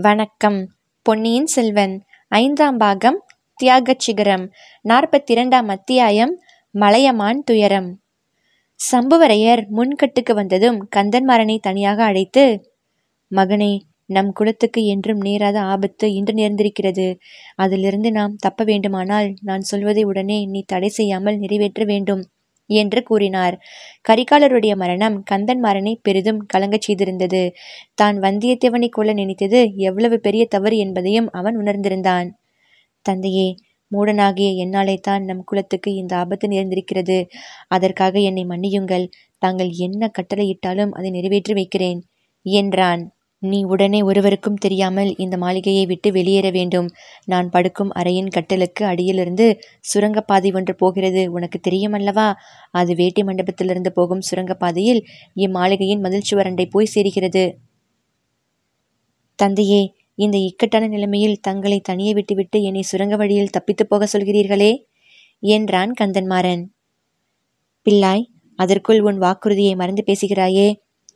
வணக்கம். 0.00 0.68
பொன்னியின் 1.02 1.46
செல்வன் 1.46 2.02
ஐந்தாம் 2.28 2.76
பாகம் 2.76 3.24
தியாகச் 3.56 3.98
சிகரம் 3.98 4.50
நாற்பத்தி 4.88 5.30
இரண்டாம் 5.30 5.68
அத்தியாயம் 5.68 6.40
மலையமான் 6.70 7.42
துயரம். 7.44 8.00
சம்புவரையர் 8.92 9.66
முன்கட்டுக்கு 9.76 10.34
வந்ததும் 10.34 10.88
கந்தன்மாறனை 10.96 11.58
தனியாக 11.58 12.04
அழைத்து 12.04 12.74
மகனே 13.30 13.80
நம் 14.06 14.32
குலத்துக்கு 14.32 14.84
என்றும் 14.84 15.20
நேராத 15.20 15.60
ஆபத்து 15.60 16.12
இன்று 16.12 16.34
நேர்ந்திருக்கிறது. 16.34 17.18
அதிலிருந்து 17.54 18.12
நாம் 18.12 18.36
தப்ப 18.36 18.64
வேண்டுமானால் 18.64 19.34
நான் 19.42 19.60
சொல்வதை 19.60 20.04
உடனே 20.04 20.46
நீ 20.46 20.64
தடை 20.66 20.88
செய்யாமல் 20.88 21.38
நிறைவேற்ற 21.38 21.84
வேண்டும். 21.84 22.24
என்று 22.68 23.02
கூறினார். 23.02 23.60
கரிகாலருடைய 24.08 24.76
மரணம் 24.76 25.24
கந்தன்மாறனை 25.30 25.94
பெரிதும் 26.02 26.46
கலங்கச் 26.46 26.86
செய்திருந்தது. 26.90 27.50
தான் 27.94 28.18
வந்தியத்தேவனை 28.18 28.88
கொள்ள 28.88 29.12
நினைத்தது 29.12 29.74
எவ்வளவு 29.76 30.20
பெரிய 30.20 30.46
தவறு 30.46 30.76
என்பதையும் 30.76 31.28
அவன் 31.30 31.56
உணர்ந்திருந்தான். 31.58 32.28
தந்தையே 33.02 33.56
மூடனாகிய 33.92 34.54
என்னாலே 34.54 34.96
தான் 34.96 35.24
நம் 35.24 35.44
குலத்துக்கு 35.44 35.94
இந்த 35.94 36.16
ஆபத்து 36.16 36.48
நேர்ந்திருக்கிறது. 36.48 37.26
அதற்காக 37.68 38.18
என்னை 38.18 38.44
மன்னியுங்கள். 38.44 39.06
தாங்கள் 39.38 39.70
என்ன 39.70 40.10
கட்டளையிட்டாலும் 40.18 40.90
அதை 40.90 41.10
நிறைவேற்றி 41.10 41.54
வைக்கிறேன் 41.54 42.00
என்றான். 42.46 43.17
நீ 43.42 43.62
உடனே 43.62 44.02
ஒருவருக்கும் 44.02 44.54
தெரியாமல் 44.54 45.14
இந்த 45.16 45.36
மாளிகையை 45.36 45.86
விட்டு 45.86 46.12
வெளியேற 46.12 46.50
வேண்டும். 46.50 46.88
நான் 47.24 47.50
படுக்கும் 47.50 47.92
அறையின் 47.94 48.30
கட்டலுக்கு 48.30 48.84
அடியிலிருந்து 48.84 49.46
சுரங்கப்பாதை 49.80 50.50
ஒன்று 50.52 50.74
போகிறது. 50.74 51.22
உனக்கு 51.30 51.60
தெரியுமல்லவா? 51.60 52.34
அது 52.70 52.94
வேட்டி 52.94 53.22
மண்டபத்திலிருந்து 53.22 53.88
போகும் 53.88 54.24
சுரங்கப்பாதையில் 54.30 55.00
இம்மாளிகையின் 55.36 56.00
மதில் 56.00 56.28
சுவரண்டை 56.30 56.66
போய் 56.70 56.92
சேருகிறது. 56.94 57.44
தந்தையே 59.34 59.94
இந்த 60.14 60.38
இக்கட்டான 60.38 60.86
நிலைமையில் 60.88 61.40
தங்களை 61.40 61.80
தனியே 61.80 62.12
விட்டுவிட்டு 62.12 62.62
என்னை 62.62 62.82
சுரங்க 62.82 63.16
வழியில் 63.16 63.50
தப்பித்து 63.50 63.86
போக 63.86 64.08
சொல்கிறீர்களே? 64.12 64.72
என்றான் 65.42 65.92
கந்தன்மாறன். 66.00 66.64
பிள்ளாய் 67.86 68.24
அதற்குள் 68.56 69.00
உன் 69.00 69.18
வாக்குறுதியை 69.18 69.74
மறந்து 69.74 70.04
பேசுகிறாயே? 70.06 70.68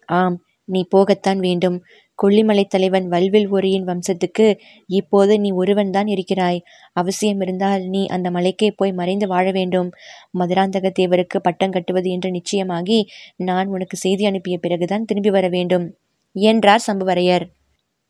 ஆம் 0.07 0.37
நீ 0.65 0.87
போகத்தான் 0.97 1.39
வேண்டும். 1.39 1.85
கொல்லிமலை 2.23 2.65
தலைவன் 2.65 3.07
வல்வில் 3.09 3.49
ஒரியின் 3.49 3.87
வம்சத்துக்கு 3.87 4.47
இப்போது 4.87 5.41
நீ 5.41 5.51
ஒருவன்தான் 5.53 6.07
இருக்கிறாய். 6.07 6.61
அவசியம் 6.93 7.41
இருந்தால் 7.41 7.85
நீ 7.85 8.07
அந்த 8.07 8.31
மலைக்கே 8.31 8.71
போய் 8.77 8.93
மறைந்து 8.93 9.27
வாழ 9.27 9.47
வேண்டும். 9.51 9.91
மதுராந்தக 10.39 10.93
தேவருக்கு 11.01 11.41
பட்டம் 11.43 11.71
கட்டுவது 11.71 12.11
என்று 12.11 12.31
நிச்சயமாகி 12.31 13.01
நான் 13.37 13.67
உனக்கு 13.67 13.97
செய்தி 13.97 14.27
அனுப்பிய 14.27 14.59
பிறகுதான் 14.59 15.05
திரும்பி 15.05 15.31
வர 15.31 15.49
வேண்டும் 15.49 15.89
என்றார் 16.37 16.87
சம்புவரையர். 16.87 17.47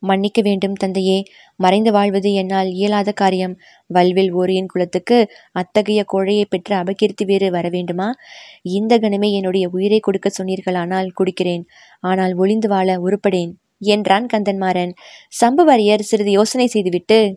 மன்னிக்க 0.03 0.41
வேண்டும் 0.43 0.73
தந்தையே. 0.73 1.25
மறைந்து 1.57 1.91
வாழ்வது 1.93 2.33
என்னால் 2.33 2.69
இயலாத 2.69 3.11
காரியம். 3.13 3.55
வல்வில் 3.87 4.33
ஓரியின் 4.33 4.67
குலத்துக்கு 4.67 5.19
அத்தகைய 5.53 6.05
கோழையை 6.13 6.45
பெற்ற 6.49 6.71
அபகீர்த்தி 6.83 7.25
வேறு 7.25 7.51
வர 7.51 7.69
வேண்டுமா? 7.69 8.09
இந்த 8.63 8.99
கணமே 8.99 9.31
என்னுடைய 9.33 9.69
உயிரை 9.69 10.01
கொடுக்க 10.01 10.31
சொன்னீர்களானால் 10.39 11.11
கொடுக்கிறேன். 11.15 11.65
ஆனால் 12.01 12.35
ஒளிந்து 12.35 12.69
வாழ 12.69 12.99
உருப்படேன். 13.01 13.53
என்றான் 13.85 14.27
கந்தன்மாறன். 14.33 14.93
சம்புவரையர் 15.45 16.01
சிறிது 16.01 16.31
யோசனை 16.31 16.67
செய்துவிட்டு 16.67 17.35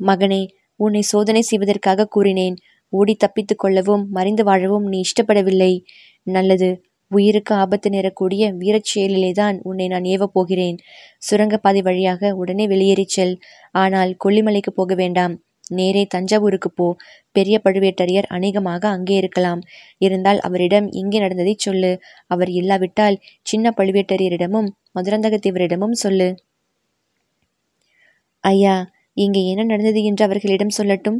மகனே 0.00 0.48
உன்னை 0.76 1.00
சோதனை 1.00 1.40
செய்வதற்காக 1.40 2.06
கூறினேன். 2.06 2.56
ஓடி 2.88 3.14
தப்பித்துக் 3.14 3.58
கொள்ளவும் 3.58 4.08
மறைந்து 4.10 4.44
வாழவும் 4.44 4.84
நீ 4.84 5.00
இஷ்டப்படவில்லை. 5.00 5.82
நல்லது 6.22 6.82
உயிருக்கு 7.08 7.54
ஆபத்து 7.54 7.90
நேரக்கூடிய 7.90 8.52
வீரச் 8.56 8.98
செயலிலேதான் 8.98 9.58
உன்னை 9.62 9.86
நான் 9.86 10.02
ஏவப் 10.02 10.32
போகிறேன். 10.32 10.78
சுரங்கப்பாதை 11.18 11.82
வழியாக 11.82 12.34
உடனே 12.34 12.66
வெளியேறிச் 12.66 13.14
செல். 13.16 13.38
ஆனால் 13.70 14.16
கொல்லிமலைக்கு 14.24 14.72
போக 14.74 14.94
வேண்டாம். 14.94 15.34
நேரே 15.68 16.06
தஞ்சாவூருக்கு 16.08 16.70
போ. 16.70 16.96
பெரிய 17.32 17.60
பழுவேட்டரையர் 17.64 18.28
அநேகமாக 18.28 18.88
அங்கே 18.88 19.16
இருக்கலாம். 19.16 19.60
இருந்தால் 19.98 20.40
அவரிடம் 20.40 20.90
இங்கே 20.90 21.18
நடந்ததைச் 21.18 21.58
சொல்லு. 21.58 22.00
அவர் 22.26 22.48
இல்லாவிட்டால் 22.48 23.20
சின்ன 23.42 23.74
பழுவேட்டரையரிடமும் 23.76 24.68
மதுராந்தகத்தேவரிடமும் 24.94 25.92
சொல்லு. 25.92 26.36
ஐயா 28.40 28.92
இங்கே 29.14 29.46
என்ன 29.46 29.64
நடந்தது 29.64 30.04
என்று 30.04 30.24
அவர்களிடம் 30.24 30.74
சொல்லட்டும்? 30.78 31.18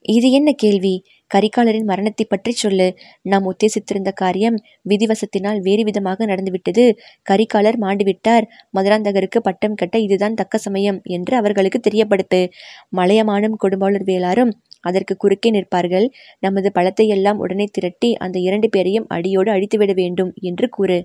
இது 0.00 0.30
என்ன 0.30 0.52
கேள்வி? 0.52 1.04
கரிகாலரின் 1.30 1.82
மரணத்தை 1.82 2.24
பற்றி 2.24 2.52
சொல்லு. 2.52 2.96
நாம் 3.22 3.46
உத்தேசித்திருந்த 3.46 4.12
காரியம் 4.12 4.56
விதிவசத்தினால் 4.88 5.60
வேறு 5.60 5.84
விதமாக 5.84 6.26
நடந்துவிட்டது. 6.26 6.84
கரிகாலர் 7.30 7.78
மாண்டுவிட்டார். 7.80 8.44
மதுராந்தகருக்கு 8.78 9.40
பட்டம் 9.42 9.74
கட்ட 9.74 9.98
இதுதான் 9.98 10.34
தக்க 10.34 10.58
சமயம் 10.58 11.00
என்று 11.02 11.36
அவர்களுக்கு 11.36 11.80
தெரியப்படுத்து. 11.90 12.48
மலையமானும் 12.96 13.58
கொடும்பாளூர் 13.64 14.06
வேளாரும் 14.06 14.52
அதற்கு 14.80 15.16
குறுக்கே 15.16 15.50
நிற்பார்கள். 15.50 16.06
நமது 16.38 16.70
பலத்தையெல்லாம் 16.74 17.36
உடனே 17.36 17.64
திரட்டி 17.72 18.14
அந்த 18.14 18.38
இரண்டு 18.38 18.68
பேரையும் 18.70 19.06
அடியோடு 19.08 19.50
அழித்துவிட 19.50 19.92
வேண்டும் 19.92 20.32
என்று 20.40 20.68
கூறு. 20.68 20.98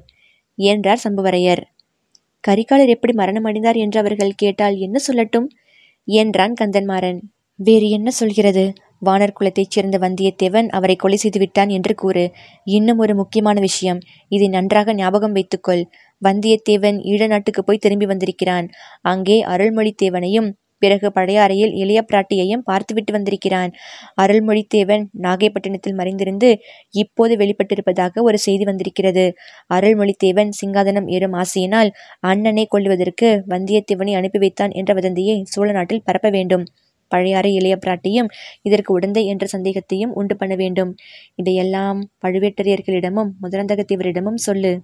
என்றார் 0.55 1.03
சம்புவரையர். 1.03 1.63
கரிகாலர் 2.47 2.87
எப்படி 2.87 3.13
மரணம் 3.13 3.43
அடைந்தார் 3.43 3.75
என்று 3.75 3.99
அவர்கள் 3.99 4.31
கேட்டால் 4.35 4.75
என்ன 4.77 4.97
சொல்லட்டும்? 5.07 5.47
என்றான் 6.07 6.53
கந்தன்மாறன். 6.61 7.19
வேறு 7.59 7.89
என்ன 7.89 8.09
சொல்கிறது? 8.11 8.63
வானர் 9.05 9.33
குலத்தைச் 9.33 9.71
சேர்ந்த 9.71 9.97
வந்தியத்தேவன் 9.97 10.67
அவரை 10.67 10.95
கொலை 10.95 11.17
செய்துவிட்டான் 11.23 11.69
என்று 11.69 11.95
கூறு. 11.95 12.31
இன்னும் 12.63 12.97
ஒரு 12.97 13.15
முக்கியமான 13.15 13.59
விஷயம். 13.59 13.99
இதை 14.27 14.47
நன்றாக 14.47 14.93
ஞாபகம் 14.93 15.31
வைத்துக்கொள். 15.31 15.83
வந்தியத்தேவன் 16.21 16.97
ஈழ 17.03 17.27
நாட்டுக்கு 17.27 17.63
போய் 17.63 17.77
திரும்பி 17.77 18.05
வந்திருக்கிறான். 18.05 18.69
அங்கே 19.01 19.43
அருள்மொழித்தேவனையும் 19.43 20.49
பிறகு 20.81 21.11
பழையாறையில் 21.15 21.73
இளைய 21.73 22.05
பிராட்டியையும் 22.11 22.63
பார்த்துவிட்டு 22.63 23.11
வந்திருக்கிறான். 23.13 23.71
அருள்மொழித்தேவன் 24.21 25.03
நாகைப்பட்டினத்தில் 25.21 25.95
மறைந்திருந்து 25.95 26.49
இப்போது 26.89 27.35
வெளிப்பட்டிருப்பதாக 27.35 28.21
ஒரு 28.21 28.37
செய்தி 28.37 28.63
வந்திருக்கிறது. 28.63 29.25
அருள்மொழித்தேவன் 29.73 30.49
சிங்காதனம் 30.61 31.07
ஏறும் 31.07 31.33
ஆசையினால் 31.33 31.89
அண்ணனை 32.19 32.65
கொள்ளுவதற்கு 32.65 33.43
வந்தியத்தேவனை 33.49 34.13
அனுப்பி 34.13 34.39
வைத்தான் 34.39 34.69
என்ற 34.71 34.93
வதந்தியை 34.93 35.43
சோழ 35.45 35.71
நாட்டில் 35.71 36.05
பரப்ப 36.05 36.29
வேண்டும். 36.29 36.65
பழையாறை 37.09 37.53
இளைய 37.53 37.79
பிராட்டியும் 37.85 38.29
இதற்கு 38.61 38.99
உடந்தை 38.99 39.25
என்ற 39.25 39.45
சந்தேகத்தையும் 39.57 40.13
உண்டு 40.13 40.35
பண்ண 40.35 40.55
வேண்டும். 40.55 40.95
இதையெல்லாம் 41.35 42.09
பழுவேட்டரையர்களிடமும் 42.21 43.31
முதலந்தகத்தேவரிடமும் 43.41 44.43
சொல்லு. 44.47 44.81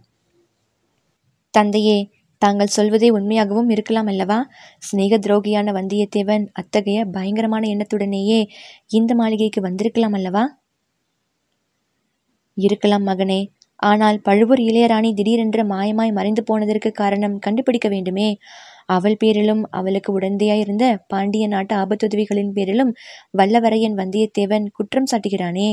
தந்தையே 1.54 2.10
தாங்கள் 2.42 2.76
சொல்வதே 2.78 3.10
உண்மையாகவும் 3.10 3.70
இருக்கலாம் 3.70 4.06
அல்லவா? 4.06 4.50
சிநேக 4.78 5.18
துரோகியான 5.18 5.72
வந்தியத்தேவன் 5.72 6.46
அத்தகைய 6.52 7.06
பயங்கரமான 7.06 7.68
எண்ணத்துடனேயே 7.68 8.48
இந்த 8.88 9.16
மாளிகைக்கு 9.16 9.62
வந்திருக்கலாம் 9.62 10.14
அல்லவா? 10.14 10.44
இருக்கலாம் 12.58 13.08
மகனே 13.08 13.40
ஆனால் 13.80 14.18
பழுவூர் 14.22 14.60
இளையராணி 14.60 15.10
திடீரென்று 15.14 15.64
மாயமாய் 15.64 16.12
மறைந்து 16.12 16.44
போனதற்கு 16.44 16.92
காரணம் 16.92 17.40
கண்டுபிடிக்க 17.40 17.88
வேண்டுமே. 17.90 18.30
அவள் 18.86 19.18
பேரிலும் 19.18 19.64
அவளுக்கு 19.70 20.20
உடந்தையாயிருந்த 20.20 20.86
பாண்டிய 21.08 21.48
நாட்டு 21.48 21.76
ஆபத்துதவிகளின் 21.76 22.52
பேரிலும் 22.52 22.92
வல்லவரையன் 23.38 23.98
வந்தியத்தேவன் 23.98 24.66
குற்றம் 24.74 25.10
சாட்டுகிறானே. 25.12 25.70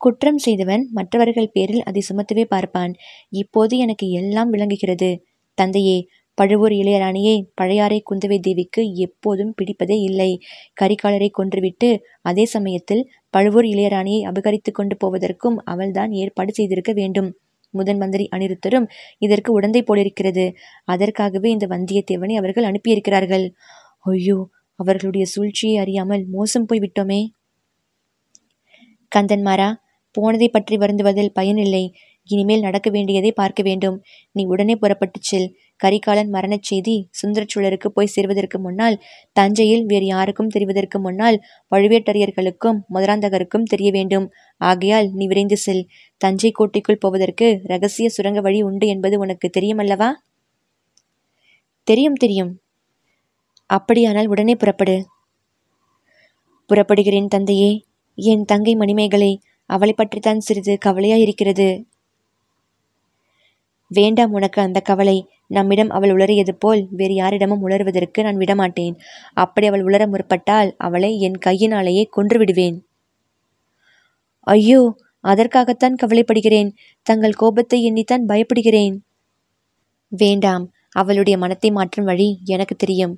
குற்றம் 0.00 0.38
செய்தவன் 0.38 0.82
மற்றவர்கள் 0.92 1.52
பேரில் 1.52 1.82
அதை 1.82 2.02
சுமத்தவே 2.08 2.44
பார்ப்பான். 2.44 2.92
இப்போது 3.32 3.74
எனக்கு 3.78 4.06
எல்லாம் 4.10 4.50
விளங்குகிறது. 4.50 5.10
தந்தையே 5.58 5.98
பழுவூர் 6.38 6.72
இளையராணியை 6.72 7.36
பழையாறை 7.54 7.98
குந்தவை 8.10 8.38
தேவிக்கு 8.40 8.82
எப்போதும் 8.96 9.52
பிடிப்பதே 9.58 9.96
இல்லை. 10.00 10.30
கரிகாலரை 10.80 11.28
கொன்றுவிட்டு 11.30 11.88
அதே 12.22 12.44
சமயத்தில் 12.44 13.02
பழுவூர் 13.30 13.64
இளையராணியை 13.64 14.20
அபகரித்து 14.22 14.70
கொண்டு 14.72 14.96
போவதற்கும் 14.96 15.56
அவள்தான் 15.64 16.12
ஏற்பாடு 16.12 16.52
செய்திருக்க 16.52 16.92
வேண்டும். 16.92 17.30
முதன் 17.74 17.96
மந்திரி 17.96 18.24
அனிருத்தரும் 18.32 18.86
இதற்கு 19.18 19.50
உடந்தை 19.60 19.82
போலிருக்கிறது. 19.82 20.44
அதற்காகவே 20.84 21.48
இந்த 21.50 21.66
வந்தியத்தேவனை 21.66 22.34
அவர்கள் 22.36 22.68
அனுப்பியிருக்கிறார்கள். 22.70 23.46
ஐயோ 24.06 24.38
அவர்களுடைய 24.78 25.24
சூழ்ச்சியை 25.26 25.76
அறியாமல் 25.78 26.22
மோசம் 26.26 26.66
போய் 26.66 26.82
விட்டோமே 26.84 27.20
கந்தன்மாரா 29.12 29.68
போனதை 30.14 30.48
பற்றி 30.48 30.76
வருந்துவதில் 30.76 31.34
பயனில்லை. 31.34 31.84
இனிமேல் 32.28 32.60
நடக்க 32.60 32.88
வேண்டியதை 32.90 33.30
பார்க்க 33.32 33.60
வேண்டும். 33.62 33.96
நீ 34.32 34.42
உடனே 34.44 34.74
புறப்பட்டுச் 34.76 35.22
செல். 35.22 35.48
கரிகாலன் 35.76 36.30
மரணச் 36.30 36.62
செய்தி 36.62 37.08
சுந்தரச்சோழருக்கு 37.22 37.88
போய் 37.88 38.06
சேர்வதற்கு 38.06 38.58
முன்னால் 38.58 39.02
தஞ்சையில் 39.32 39.84
வேறு 39.84 40.06
யாருக்கும் 40.06 40.48
தெரிவதற்கு 40.48 40.98
முன்னால் 40.98 41.42
பழுவேட்டரையர்களுக்கும் 41.70 42.78
மதுராந்தகருக்கும் 42.94 43.62
தெரிய 43.62 43.90
வேண்டும். 43.90 44.32
ஆகையால் 44.58 45.10
நீ 45.12 45.26
விரைந்து 45.26 45.56
செல். 45.56 45.88
தஞ்சை 46.16 46.50
கோட்டைக்குள் 46.50 46.98
போவதற்கு 46.98 47.60
ரகசிய 47.64 48.08
சுரங்க 48.08 48.40
வழி 48.40 48.62
உண்டு 48.62 48.86
என்பது 48.86 49.18
உனக்கு 49.18 49.50
தெரியுமல்லவா? 49.60 50.12
தெரியும் 51.84 52.14
தெரியும். 52.14 52.60
அப்படியானால் 53.66 54.26
உடனே 54.26 54.54
புறப்படு. 54.54 55.06
புறப்படுகிறேன் 56.68 57.26
தந்தையே. 57.26 57.84
என் 58.14 58.44
தங்கை 58.44 58.74
மணிமேகலை 58.74 59.40
அவளை 59.66 59.94
பற்றித்தான் 59.94 60.40
சிறிது 60.40 60.78
கவலையாயிருக்கிறது. 60.84 61.84
வேண்டாம் 63.88 64.32
உனக்கு 64.32 64.62
அந்த 64.62 64.80
கவலை. 64.80 65.28
நம்மிடம் 65.50 65.90
அவள் 65.90 66.12
உளறியது 66.16 66.52
போல் 66.58 66.82
வேறு 66.90 67.14
யாரிடமும் 67.14 67.64
உளறுவதற்கு 67.66 68.20
நான் 68.22 68.36
விடமாட்டேன். 68.36 68.94
அப்படி 69.34 69.66
அவள் 69.66 69.84
உளர 69.84 70.04
முற்பட்டால் 70.06 70.70
அவளை 70.78 71.10
என் 71.20 71.38
கையினாலேயே 71.38 72.04
கொன்று 72.10 72.38
விடுவேன் 72.38 72.78
ஐயோ 74.46 74.80
அதற்காகத்தான் 75.24 75.98
கவலைப்படுகிறேன். 76.02 76.68
தங்கள் 77.06 77.32
கோபத்தை 77.32 77.78
எண்ணித்தான் 77.88 78.26
பயப்படுகிறேன். 78.28 78.96
வேண்டாம் 80.12 80.64
அவளுடைய 80.92 81.36
மனத்தை 81.38 81.70
மாற்றும் 81.70 82.04
வழி 82.04 82.28
எனக்கு 82.44 82.74
தெரியும். 82.76 83.14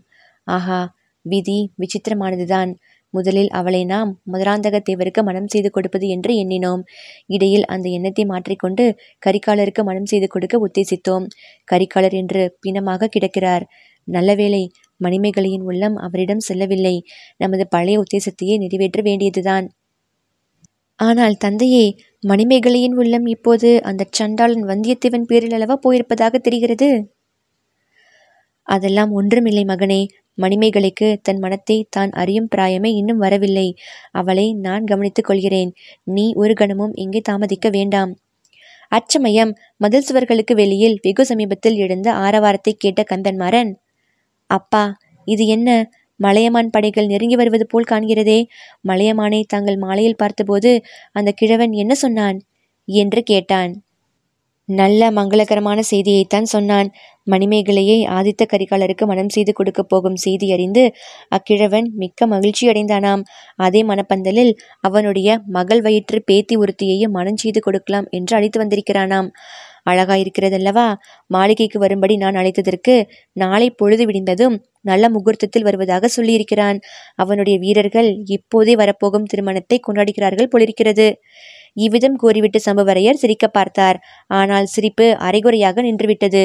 ஆஹா 0.47 0.79
விதி 1.27 1.59
விசித்திரமானதுதான். 1.79 2.71
முதலில் 3.10 3.49
அவளை 3.49 3.84
நாம் 3.84 4.10
மதுராந்தகத்தேவருக்கு 4.32 5.22
மனம் 5.22 5.49
செய்து 5.49 5.70
கொடுப்பது 5.70 6.08
என்று 6.08 6.32
எண்ணினோம். 6.34 6.82
இடையில் 7.26 7.64
அந்த 7.64 7.88
எண்ணத்தை 7.88 8.25
மாற்றிக்கொண்டு 8.25 8.84
கரிகாலருக்கு 9.26 9.82
மனம் 9.82 10.05
செய்து 10.05 10.26
கொடுக்க 10.26 10.58
உத்தேசித்தோம். 10.58 11.26
கரிகாலர் 11.72 12.12
என்று 12.12 12.43
பிணமாக 12.60 13.06
கிடக்கிறார். 13.06 13.66
நல்லவேளை 14.08 14.62
மணிமேகலையின் 15.00 15.62
உள்ளம் 15.62 15.96
அவரிடம் 15.96 16.38
செல்லவில்லை. 16.38 16.96
நமது 17.37 17.66
பழைய 17.69 18.02
உத்தேசத்தையே 18.02 18.55
நிறைவேற்ற 18.58 19.00
வேண்டியதுதான். 19.02 19.66
ஆனால் 21.00 21.37
தந்தையே 21.37 21.84
மணிமேகலையின் 22.28 22.96
உள்ளம் 22.96 23.26
இப்போது 23.26 23.69
அந்த 23.82 24.06
சண்டாளன் 24.10 24.64
வந்தியத்தேவன் 24.64 25.26
பேரில் 25.26 25.55
அளவா 25.56 25.76
போயிருப்பதாக 25.84 26.38
தெரிகிறது? 26.38 26.88
அதெல்லாம் 28.69 29.10
ஒன்றுமில்லை 29.10 29.64
மகனே. 29.64 30.00
மணிமேகலைக்கு 30.38 31.08
தன் 31.23 31.38
மனத்தை 31.38 31.76
தான் 31.90 32.12
அறியும் 32.12 32.49
பிராயமே 32.56 32.90
இன்னும் 32.93 33.19
வரவில்லை. 33.19 33.69
அவளை 34.12 34.46
நான் 34.67 34.85
கவனித்துக் 34.85 35.25
கொள்கிறேன். 35.25 35.70
நீ 36.05 36.26
ஒரு 36.35 36.55
கணமும் 36.55 36.94
இங்கே 36.94 37.20
தாமதிக்க 37.20 37.69
வேண்டாம். 37.70 38.12
அச்சமயம் 38.93 39.52
மதில் 39.76 40.06
சுவர்களுக்கு 40.08 40.55
வெளியில் 40.55 40.96
வெகு 41.02 41.25
சமீபத்தில் 41.26 41.76
எழுந்த 41.76 42.08
ஆரவாரத்தை 42.17 42.73
கேட்ட 42.79 43.02
கந்தன்மாறன் 43.02 43.73
அப்பா 44.50 44.85
இது 45.26 45.44
என்ன? 45.46 45.69
மலையமான் 46.20 46.70
படைகள் 46.70 47.06
நெருங்கி 47.06 47.37
வருவது 47.37 47.67
போல் 47.67 47.91
காண்கிறதே. 47.91 48.38
மலையமானை 48.88 49.41
தாங்கள் 49.46 49.76
மாலையில் 49.76 50.17
பார்த்தபோது 50.17 50.70
அந்த 51.12 51.31
கிழவன் 51.32 51.73
என்ன 51.73 51.94
சொன்னான்? 51.94 52.38
என்று 52.88 53.23
கேட்டான். 53.23 53.73
நல்ல 54.69 55.11
மங்களகரமான 55.11 55.82
செய்தியைத்தான் 55.91 56.43
சொன்னான். 56.43 56.88
மணிமேகலையை 57.31 57.97
ஆதித்த 58.09 58.43
கரிகாலருக்கு 58.53 59.05
மனம் 59.06 59.29
செய்து 59.29 59.53
கொடுக்கப் 59.53 59.88
போகும் 59.88 60.17
செய்தி 60.17 60.53
அறிந்து 60.53 60.93
அக்கிழவன் 61.29 61.91
மிக்க 61.94 62.26
மகிழ்ச்சி 62.26 62.69
அடைந்தானாம். 62.69 63.23
அதே 63.56 63.82
மனப்பந்தலில் 63.82 64.53
அவனுடைய 64.81 65.41
மகள் 65.47 65.81
வயிற்று 65.81 66.23
பேத்தி 66.25 66.56
ஒருத்தியையும் 66.56 67.11
மனம் 67.11 67.37
செய்து 67.37 67.61
கொடுக்கலாம் 67.61 68.06
என்று 68.11 68.37
அழைத்து 68.37 68.61
வந்திருக்கிறானாம். 68.65 69.29
அழகாயிருக்கிறதல்லவா? 69.91 70.94
மாளிகைக்கு 71.26 71.79
வரும்படி 71.79 72.17
நான் 72.17 72.35
அழைத்ததற்கு 72.35 73.05
நாளை 73.32 73.70
பொழுது 73.70 74.05
விடிந்ததும் 74.06 74.56
நல்ல 74.81 75.11
முகூர்த்தத்தில் 75.11 75.62
வருவதாக 75.62 76.09
சொல்லியிருக்கிறான். 76.17 76.79
அவனுடைய 77.15 77.59
வீரர்கள் 77.59 78.19
இப்போதே 78.25 78.76
வரப்போகும் 78.76 79.25
திருமணத்தை 79.25 79.81
கொண்டாடுகிறார்கள் 79.81 80.47
போலிருக்கிறது. 80.47 81.09
இவ்விதம் 81.79 82.17
கூறிவிட்டு 82.17 82.61
சம்புவரையர் 82.67 83.21
சிரிக்க 83.23 83.47
பார்த்தார். 83.49 83.99
ஆனால் 84.31 84.67
சிரிப்பு 84.67 85.07
அரைகுறையாக 85.21 85.83
நின்றுவிட்டது. 85.83 86.45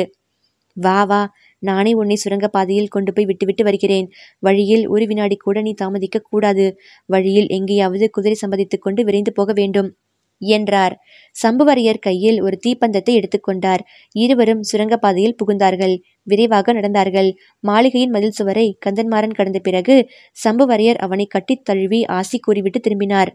வா 0.78 1.00
வா 1.04 1.22
நானே 1.64 1.92
உன்னை 1.94 2.16
சுரங்கப்பாதையில் 2.18 2.90
கொண்டு 2.90 3.12
போய் 3.14 3.26
விட்டுவிட்டு 3.26 3.64
வருகிறேன். 3.64 4.08
வழியில் 4.44 4.86
ஒரு 4.88 5.06
வினாடி 5.06 5.36
கூட 5.38 5.58
நீ 5.62 5.74
தாமதிக்க 5.82 6.26
கூடாது. 6.32 6.66
வழியில் 7.10 7.50
எங்கேயாவது 7.50 8.08
குதிரை 8.10 8.38
சம்மதித்துக் 8.44 8.82
கொண்டு 8.82 9.02
விரைந்து 9.04 9.34
போக 9.34 9.54
வேண்டும் 9.54 9.90
என்றார். 10.42 10.94
சம்புவரையர் 11.36 12.00
கையில் 12.00 12.40
ஒரு 12.42 12.56
தீப்பந்தத்தை 12.66 13.14
எடுத்துக்கொண்டார் 13.16 13.82
இருவரும் 14.16 14.64
சுரங்கப்பாதையில் 14.72 15.38
புகுந்தார்கள். 15.42 15.96
விரைவாக 16.28 16.74
நடந்தார்கள். 16.74 17.30
மாளிகையின் 17.64 18.14
மதில் 18.16 18.38
சுவரை 18.40 18.68
கந்தன்மாறன் 18.86 19.38
கடந்த 19.40 19.60
பிறகு 19.60 19.96
சம்புவரையர் 20.38 21.02
அவனை 21.06 21.28
கட்டித் 21.28 21.66
தழுவி 21.66 22.02
ஆசி 22.18 22.40
கூறிவிட்டு 22.40 22.80
திரும்பினார். 22.80 23.32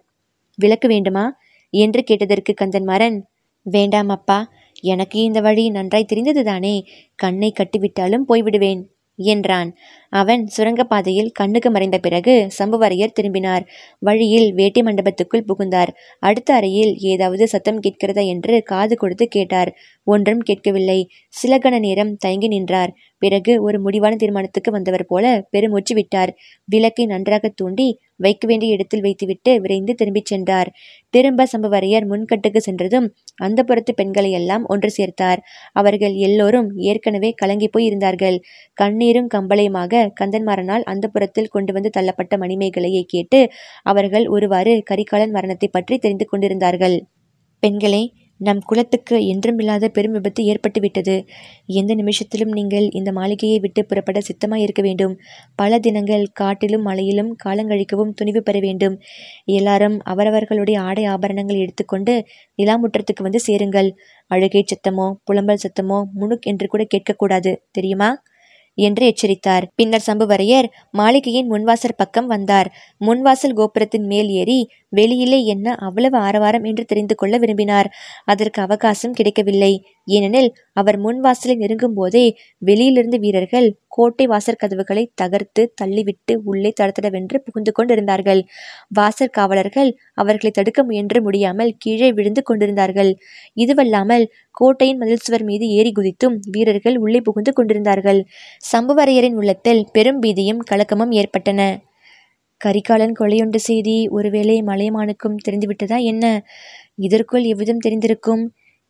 விளக்கு 0.59 0.89
வேண்டுமா? 0.89 1.25
என்று 1.71 2.05
கேட்டதற்கு 2.05 2.55
கந்தன்மாறன் 2.61 3.19
வேண்டாம் 3.67 4.09
அப்பா 4.09 4.39
எனக்கு 4.83 5.19
இந்த 5.23 5.41
வழி 5.41 5.71
நன்றாய் 5.71 6.11
தெரிந்ததுதானே 6.15 6.75
கண்ணை 7.15 7.53
கட்டிவிட்டாலும் 7.53 8.29
போய்விடுவேன் 8.29 8.83
என்றான். 9.19 9.71
அவன் 10.13 10.43
சுரங்கப்பாதையில் 10.57 11.31
கண்ணுக்கு 11.33 11.71
மறைந்த 11.71 11.99
பிறகு 11.99 12.35
சம்புவரையர் 12.59 13.13
திரும்பினார். 13.13 13.65
வழியில் 13.99 14.49
வேட்டி 14.53 14.83
மண்டபத்துக்குள் 14.83 15.47
புகுந்தார். 15.47 15.93
அடுத்த 16.19 16.55
அறையில் 16.55 16.93
ஏதாவது 16.97 17.47
சத்தம் 17.49 17.81
கேட்கிறதா 17.81 18.21
என்று 18.21 18.63
காது 18.63 18.97
கொடுத்து 18.97 19.29
கேட்டார். 19.29 19.73
ஒன்றும் 20.07 20.39
கேட்கவில்லை. 20.39 21.01
சில 21.29 21.59
கண 21.59 21.79
நேரம் 21.79 22.17
தயங்கி 22.17 22.49
நின்றார். 22.49 22.93
பிறகு 23.23 23.63
ஒரு 23.63 23.81
முடிவான 23.81 24.17
தீர்மானத்துக்கு 24.17 24.71
வந்தவர் 24.71 25.07
போல 25.07 25.25
பெருமூச்சு 25.51 25.95
விட்டார். 25.95 26.31
விளக்கை 26.65 27.07
நன்றாக 27.07 27.49
தூண்டி 27.55 27.89
வைக்க 28.17 28.45
வேண்டிய 28.47 28.73
இடத்தில் 28.73 29.01
வைத்துவிட்டு 29.01 29.61
விரைந்து 29.61 29.95
திரும்பிச் 29.95 30.25
சென்றார். 30.25 30.69
திரும்ப 31.15 31.47
சம்புவரையர் 31.53 32.07
முன்கட்டுக்கு 32.07 32.57
சென்றதும் 32.57 33.07
அந்த 33.37 33.63
புறத்து 33.63 33.95
பெண்களை 33.95 34.31
எல்லாம் 34.31 34.65
ஒன்று 34.67 34.91
சேர்த்தார். 34.99 35.41
அவர்கள் 35.73 36.15
எல்லோரும் 36.21 36.71
ஏற்கனவே 36.83 37.31
கலங்கி 37.33 37.69
போய் 37.69 37.85
இருந்தார்கள் 37.85 38.39
கண்ணீரும் 38.75 39.29
கம்பளையுமாக 39.35 39.98
கந்தன்மாறனால் 40.21 40.87
அந்த 40.93 41.07
புறத்தில் 41.15 41.53
கொண்டு 41.55 41.73
வந்து 41.73 41.91
தள்ளப்பட்ட 41.97 42.37
மணிமேகலையை 42.39 43.03
கேட்டு 43.07 43.41
அவர்கள் 43.83 44.27
ஒருவாறு 44.37 44.75
கரிகாலன் 44.91 45.37
மரணத்தை 45.37 45.71
பற்றி 45.71 45.97
தெரிந்து 45.99 46.27
கொண்டிருந்தார்கள். 46.27 46.97
பெண்களே 47.63 48.03
நம் 48.41 48.61
குலத்துக்கு 48.67 49.17
என்றுமில்லாத 49.31 49.85
பெரும் 49.89 50.17
விபத்து 50.17 50.43
ஏற்பட்டுவிட்டது 50.51 51.15
எந்த 51.79 51.93
நிமிஷத்திலும் 51.95 52.53
நீங்கள் 52.59 52.87
இந்த 52.91 53.11
மாளிகையை 53.13 53.57
விட்டு 53.59 53.81
புறப்பட 53.85 54.19
சித்தமாக 54.21 54.65
இருக்க 54.65 54.83
வேண்டும். 54.83 55.15
பல 55.57 55.81
தினங்கள் 55.87 56.25
காட்டிலும் 56.41 56.87
மலையிலும் 56.89 57.33
காலங்கழிக்கவும் 57.45 58.15
துணிவு 58.21 58.43
பெற 58.43 58.59
வேண்டும். 58.61 58.97
எல்லாரும் 59.59 59.97
அவரவர்களுடைய 60.05 60.79
ஆடை 60.81 61.07
ஆபரணங்கள் 61.15 61.63
எடுத்துக்கொண்டு 61.65 62.15
நிலாமுற்றத்துக்கு 62.59 63.27
வந்து 63.29 63.43
சேருங்கள். 63.49 63.91
அழுகை 64.31 64.63
சத்தமோ 64.65 65.09
புலம்பல் 65.25 65.65
சத்தமோ 65.67 66.01
முணுக் 66.21 66.49
என்று 66.53 66.69
கூட 66.69 66.85
கேட்கக்கூடாது. 66.95 67.53
தெரியுமா? 67.73 68.11
என்று 68.79 69.05
எச்சரித்தார். 69.07 69.65
பின்னர் 69.75 70.07
சம்புவரையர் 70.07 70.69
மாளிகையின் 70.91 71.51
முன்வாசல் 71.51 71.97
பக்கம் 71.97 72.27
வந்தார். 72.27 72.69
முன்வாசல் 73.01 73.57
கோபுரத்தின் 73.57 74.07
மேல் 74.07 74.31
ஏறி 74.31 74.61
வெளியிலே 74.93 75.45
என்ன 75.45 75.75
அவ்வளவு 75.75 76.19
ஆரவாரம் 76.19 76.65
என்று 76.65 76.85
தெரிந்து 76.85 77.15
கொள்ள 77.15 77.39
விரும்பினார். 77.39 77.89
அதற்கு 78.25 78.63
அவகாசம் 78.63 79.13
கிடைக்கவில்லை. 79.13 79.73
ஏனெனில் 80.09 80.51
அவர் 80.73 80.99
முன்வாசலை 81.01 81.55
நெருங்கும் 81.57 81.95
போதே 81.95 82.25
வெளியிலிருந்து 82.59 83.19
வீரர்கள் 83.19 83.69
கோட்டை 83.89 84.27
வாசற் 84.27 84.59
கதவுகளை 84.59 85.05
தகர்த்து 85.15 85.63
தள்ளிவிட்டு 85.83 86.35
உள்ளே 86.45 86.73
தடத்தடவென்று 86.81 87.37
புகுந்து 87.39 87.73
கொண்டிருந்தார்கள். 87.73 88.41
வாசற் 88.89 89.33
காவலர்கள் 89.33 89.91
அவர்களை 90.15 90.51
தடுக்க 90.51 90.83
முயன்று 90.85 91.23
முடியாமல் 91.23 91.75
கீழே 91.79 92.13
விழுந்து 92.13 92.43
கொண்டிருந்தார்கள். 92.43 93.11
இதுவல்லாமல் 93.55 94.27
கோட்டையின் 94.51 94.99
மதில் 94.99 95.25
சுவர் 95.25 95.45
மீது 95.45 95.69
ஏறி 95.69 95.93
குதித்தும் 95.93 96.39
வீரர்கள் 96.51 96.97
உள்ளே 96.97 97.21
புகுந்து 97.21 97.53
கொண்டிருந்தார்கள். 97.53 98.21
சம்புவரையரின் 98.73 99.35
உள்ளத்தில் 99.35 99.85
பெரும் 99.93 100.23
பீதியும் 100.23 100.65
கலக்கமும் 100.71 101.13
ஏற்பட்டன. 101.13 101.63
கரிகாலன் 102.61 103.15
கொலையுண்ட 103.21 103.57
செய்தி 103.57 104.09
ஒருவேளை 104.09 104.63
மலையமானுக்கும் 104.63 105.37
தெரிந்துவிட்டதா 105.49 105.99
என்ன? 106.03 106.25
இதற்குள் 106.95 107.45
எவ்விதம் 107.45 107.83
தெரிந்திருக்கும்? 107.87 108.43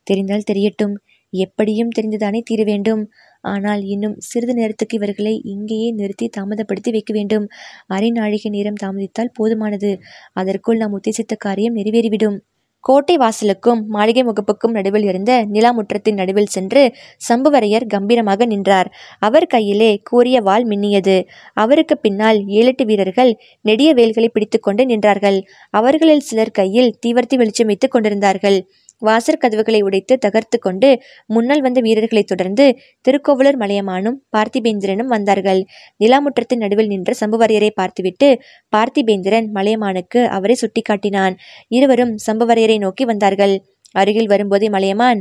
தெரிந்தால் 0.02 0.48
தெரியட்டும். 0.50 0.94
எப்படியும் 1.30 1.90
தெரிந்துதானே 1.98 2.40
தீர 2.40 2.64
வேண்டும். 2.64 3.02
ஆனால் 3.40 3.82
இன்னும் 3.84 4.14
சிறிது 4.18 4.54
நேரத்துக்கு 4.54 4.96
இவர்களை 4.96 5.40
இங்கேயே 5.44 5.90
நிறுத்தி 5.90 6.30
தாமதப்படுத்தி 6.36 6.90
வைக்க 6.90 7.12
வேண்டும். 7.12 7.46
அரை 7.86 8.10
நாழிகை 8.10 8.50
நேரம் 8.50 8.80
தாமதித்தால் 8.82 9.34
போதுமானது. 9.38 9.90
அதற்குள் 10.32 10.76
நாம் 10.76 11.00
உத்தேசித்த 11.00 11.36
காரியம் 11.38 11.76
நிறைவேறிவிடும். 11.76 12.38
கோட்டை 12.80 13.16
வாசலுக்கும் 13.16 13.80
மாளிகை 13.86 14.22
முகப்புக்கும் 14.24 14.70
நடுவில் 14.70 15.02
இருந்த 15.02 15.46
நிலாமுற்றத்தின் 15.52 16.14
நடுவில் 16.14 16.46
சென்று 16.46 16.94
சம்புவரையர் 17.28 17.86
கம்பீரமாக 17.86 18.46
நின்றார். 18.46 18.92
அவர் 19.18 19.46
கையிலே 19.46 20.00
கூறிய 20.04 20.40
வாள் 20.40 20.66
மின்னியது. 20.66 21.16
அவருக்கு 21.54 21.98
பின்னால் 21.98 22.46
ஏழெட்டு 22.46 22.84
வீரர்கள் 22.84 23.38
நெடிய 23.60 23.94
வேல்களை 23.94 24.28
பிடித்துக்கொண்டு 24.28 24.84
நின்றார்கள். 24.84 25.42
அவர்களில் 25.70 26.20
சிலர் 26.20 26.50
கையில் 26.50 26.94
தீவர்த்தி 27.06 27.36
வெளிச்சம் 27.36 27.66
வைத்துக் 27.66 27.90
கொண்டிருந்தார்கள். 27.90 28.58
வாசற் 28.98 29.38
கதவுகளை 29.38 29.82
உடைத்து 29.82 30.18
தகர்த்து 30.18 30.58
கொண்டு 30.58 31.02
முன்னால் 31.26 31.60
வந்த 31.60 31.80
வீரர்களைத் 31.80 32.26
தொடர்ந்து 32.26 32.78
திருக்கோவலூர் 33.00 33.58
மலையமானும் 33.58 34.16
பார்த்திபேந்திரனும் 34.36 35.06
வந்தார்கள். 35.06 35.64
நிலாமுற்றத்தின் 36.04 36.56
நடுவில் 36.56 36.86
நின்ற 36.86 37.14
சம்புவரையரை 37.20 37.70
பார்த்துவிட்டு 37.70 38.40
பார்த்திபேந்திரன் 38.76 39.48
மலையமானுக்கு 39.54 40.24
அவரை 40.26 40.56
சுட்டிக்காட்டினான். 40.60 41.34
இருவரும் 41.68 42.16
சம்புவரையரை 42.26 42.78
நோக்கி 42.78 43.04
வந்தார்கள். 43.04 43.62
அருகில் 43.90 44.26
வரும்போதே 44.26 44.68
மலையமான் 44.68 45.20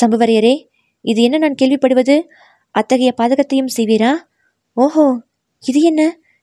சம்புவரையரே 0.00 0.54
இது 1.00 1.22
என்ன 1.22 1.38
நான் 1.38 1.60
கேள்விப்படுவது? 1.62 2.16
அத்தகைய 2.70 3.14
பாதகத்தையும் 3.22 3.74
செய்வீரா? 3.76 4.12
ஓஹோ 4.72 5.06
இது 5.62 5.80
என்ன? 5.80 6.02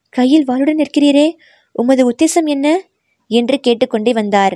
கையில் 0.10 0.46
வாளுடன் 0.46 0.82
நிற்கிறீரே 0.82 1.28
உமது 1.72 2.04
உத்தேசம் 2.12 2.46
என்ன? 2.46 2.68
என்று 3.32 3.60
கேட்டுக்கொண்டே 3.60 4.12
வந்தார். 4.14 4.56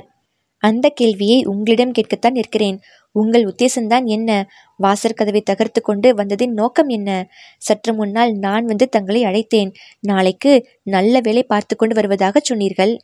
அந்த 0.64 0.86
கேள்வியை 0.88 1.38
உங்களிடம் 1.44 1.94
கேட்கத்தான் 1.98 2.36
இருக்கிறேன். 2.36 2.76
உங்கள் 3.16 3.44
உத்தேசம்தான் 3.44 4.06
என்ன? 4.06 4.30
வாசற் 4.76 5.18
கதவை 5.18 5.40
தகர்த்து 5.40 5.80
கொண்டு 5.80 6.08
வந்ததின் 6.14 6.54
நோக்கம் 6.54 6.88
என்ன? 6.88 7.10
சற்று 7.58 7.92
முன்னால் 7.94 8.32
நான் 8.36 8.64
வந்து 8.64 8.88
தங்களை 8.88 9.22
அழைத்தேன். 9.24 9.70
நாளைக்கு 10.00 10.52
நல்ல 10.82 11.20
வேலை 11.20 11.42
பார்த்து 11.42 11.76
கொண்டு 11.76 11.94
வருவதாக 11.94 12.40
சொன்னீர்கள். 12.40 12.94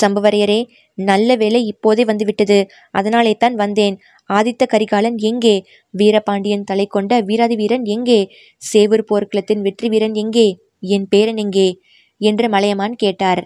சம்புவரையரே 0.00 0.60
நல்ல 0.98 1.36
வேலை 1.36 1.60
இப்போதே 1.66 2.04
வந்துவிட்டது. 2.04 2.58
அதனாலே 2.90 3.32
தான் 3.34 3.54
வந்தேன். 3.54 3.96
ஆதித்த 4.30 4.62
கரிகாலன் 4.66 5.18
எங்கே? 5.30 5.54
வீரபாண்டியன் 5.90 6.64
தலை 6.64 6.86
கொண்ட 6.86 7.20
வீராதி 7.20 7.56
வீரன் 7.56 7.84
எங்கே? 7.84 8.20
சேவூர் 8.62 9.08
போர்க்களத்தின் 9.10 9.60
வெற்றி 9.60 9.88
வீரன் 9.88 10.14
எங்கே? 10.14 10.46
என் 10.94 11.08
பேரன் 11.08 11.36
எங்கே? 11.36 11.68
என்று 12.20 12.46
மலையமான் 12.48 12.96
கேட்டார். 12.96 13.42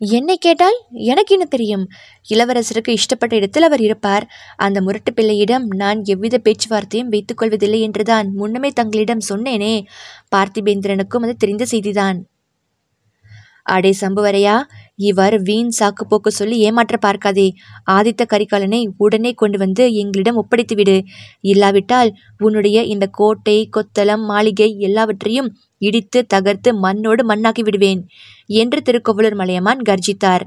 என்னை 0.00 0.34
கேட்டால்? 0.36 0.78
எனக்கு 0.92 1.34
என்ன 1.34 1.44
தெரியும்? 1.44 1.84
இளவரசருக்கு 2.28 2.96
இஷ்டப்பட்ட 2.96 3.34
இடத்தில் 3.34 3.62
அவர் 3.62 3.80
இருப்பார். 3.80 4.24
அந்த 4.56 4.78
முரட்டு 4.80 5.12
பிள்ளையிடம் 5.12 5.66
நான் 5.74 6.00
எவ்வித 6.04 6.38
பேச்சுவார்த்தையும் 6.38 7.12
வைத்துக்கொள்வதில்லை 7.12 7.80
என்றுதான் 7.80 8.28
முன்னமே 8.34 8.70
தங்களிடம் 8.70 9.26
சொன்னேனே. 9.28 9.74
பார்த்திபேந்திரனுக்கும் 10.36 11.26
அது 11.26 11.36
தெரிந்த 11.36 11.66
செய்திதான். 11.70 12.18
அடே 13.66 13.90
சம்புவரையா 14.00 14.56
இவர் 14.94 15.36
வீண் 15.42 15.72
சாக்கு 15.78 16.04
போக்கு 16.08 16.30
சொல்லி 16.30 16.56
ஏமாற்ற 16.58 16.96
பார்க்காதே. 16.96 17.46
ஆதித்த 17.90 18.22
கரிகாலனை 18.24 18.80
உடனே 18.96 19.32
கொண்டு 19.32 19.58
வந்து 19.58 19.84
எங்களிடம் 19.94 20.36
ஒப்படைத்து 20.36 20.74
விடு 20.74 20.96
இல்லாவிட்டால் 21.40 22.10
உன்னுடைய 22.38 22.82
இந்த 22.84 23.06
கோட்டை 23.12 23.56
கொத்தளம் 23.76 24.24
மாளிகை 24.24 24.68
எல்லாவற்றையும் 24.80 25.50
இடித்து 25.78 26.26
தகர்த்து 26.26 26.74
மண்ணோடு 26.74 27.26
மண்ணாக்கி 27.28 27.60
விடுவேன் 27.60 28.08
என்று 28.46 28.82
திருக்கோவலூர் 28.82 29.34
மலையமான் 29.34 29.80
கர்ஜித்தார். 29.88 30.40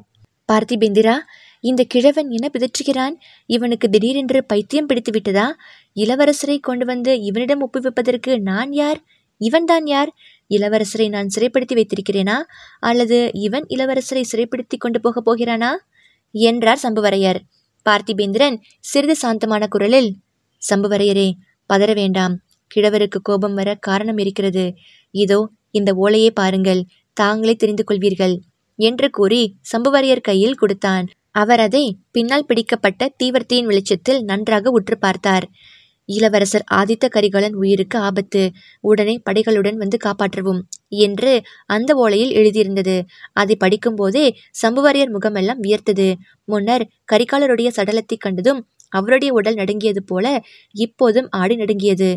பார்த்திபேந்திரா 0.51 1.15
இந்த 1.59 1.83
கிழவன் 1.88 2.29
என்ன 2.29 2.50
பிதற்றுகிறான்? 2.53 3.15
இவனுக்கு 3.45 3.89
திடீரென்று 3.89 4.45
பைத்தியம் 4.45 4.86
பிடித்து 4.86 5.12
விட்டதா? 5.12 5.55
இளவரசரை 5.95 6.59
கொண்டு 6.59 6.86
வந்து 6.86 7.19
இவனிடம் 7.19 7.69
ஒப்புவிப்பதற்கு 7.69 8.39
நான் 8.39 8.74
யார்? 8.74 9.01
இவன்தான் 9.38 9.86
யார்? 9.86 10.15
இளவரசரை 10.50 11.09
நான் 11.09 11.27
சிறைப்படுத்தி 11.36 11.74
வைத்திருக்கிறேனா? 11.74 12.36
அல்லது 12.79 13.29
இவன் 13.33 13.65
இளவரசரை 13.69 14.24
சிறைப்படுத்தி 14.31 14.77
கொண்டு 14.77 15.01
போகப் 15.01 15.25
போகிறானா? 15.25 15.86
என்றார் 16.31 16.79
சம்புவரையர். 16.83 17.39
பார்த்திபேந்திரன் 17.89 18.57
சிறிது 18.79 19.15
சாந்தமான 19.15 19.67
குரலில் 19.67 20.15
சம்புவரையரே 20.69 21.31
பதற 21.74 21.93
வேண்டாம். 21.93 22.39
கிழவருக்கு 22.75 23.21
கோபம் 23.21 23.53
வர 23.53 23.75
காரணம் 23.75 24.17
இருக்கிறது. 24.17 24.74
இதோ 25.13 25.39
இந்த 25.72 25.92
ஓலையை 25.96 26.32
பாருங்கள் 26.32 26.82
தாங்களே 27.18 27.54
தெரிந்து 27.56 27.84
கொள்வீர்கள் 27.84 28.36
என்று 28.80 29.08
கூறி 29.10 29.42
சம்புவரையர் 29.72 30.28
கையில் 30.30 30.60
கொடுத்தான். 30.60 31.06
அவர் 31.32 31.60
அதை 31.60 31.84
பின்னால் 32.12 32.46
பிடிக்கப்பட்ட 32.46 33.12
தீவர்த்தியின் 33.18 33.66
வெளிச்சத்தில் 33.66 34.22
நன்றாக 34.24 34.72
உற்று 34.72 34.96
பார்த்தார். 34.98 35.46
இளவரசர் 36.10 36.66
ஆதித்த 36.72 37.06
கரிகாலன் 37.08 37.56
உயிருக்கு 37.56 37.98
ஆபத்து 38.00 38.42
உடனே 38.84 39.16
படைகளுடன் 39.25 39.78
வந்து 39.78 39.98
காப்பாற்றவும் 39.98 40.62
என்று 41.06 41.34
அந்த 41.66 41.94
ஓலையில் 41.96 42.34
எழுதியிருந்தது. 42.34 42.96
அதை 43.34 43.56
படிக்கும்போதே 43.60 44.25
சம்புவரையர் 44.62 45.13
முகமெல்லாம் 45.13 45.62
வியர்த்தது. 45.62 46.08
முன்னர் 46.48 46.86
கரிகாலருடைய 47.12 47.72
சடலத்தை 47.78 48.18
கண்டதும் 48.18 48.62
அவருடைய 48.92 49.32
உடல் 49.34 49.56
நடுங்கியது 49.56 50.01
போல 50.04 50.25
இப்போதும் 50.75 51.28
ஆடி 51.32 51.56
நடுங்கியது. 51.56 52.12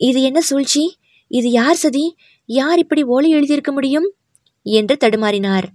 இது 0.00 0.18
என்ன 0.22 0.40
சூழ்ச்சி? 0.40 0.82
இது 1.28 1.50
யார் 1.50 1.74
சதி? 1.74 2.16
யார் 2.44 2.78
இப்படி 2.78 3.02
ஓலை 3.02 3.34
எழுதியிருக்க 3.34 3.72
முடியும்? 3.72 4.12
என்று 4.62 4.96
தடுமாறினார். 5.04 5.66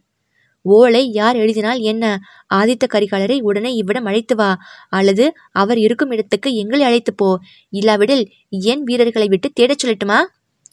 ஓலை 0.62 1.12
யார் 1.12 1.36
எழுதினால் 1.36 1.80
என்ன? 1.80 2.20
ஆதித்த 2.54 2.86
கரிகாலரை 2.94 3.42
உடனே 3.42 3.74
இவ்விடம் 3.74 4.06
அழைத்து 4.06 4.36
வா 4.36 4.58
அல்லது 4.90 5.34
அவர் 5.52 5.78
இருக்கும் 5.78 6.12
இடத்துக்கு 6.12 6.56
எங்களை 6.56 6.86
அழைத்து 6.86 7.14
போ. 7.14 7.40
இல்லாவிடில் 7.70 8.32
என் 8.50 8.84
வீரர்களை 8.84 9.28
விட்டு 9.28 9.52
தேடச் 9.60 9.86
சொல்லட்டுமா? 9.86 10.20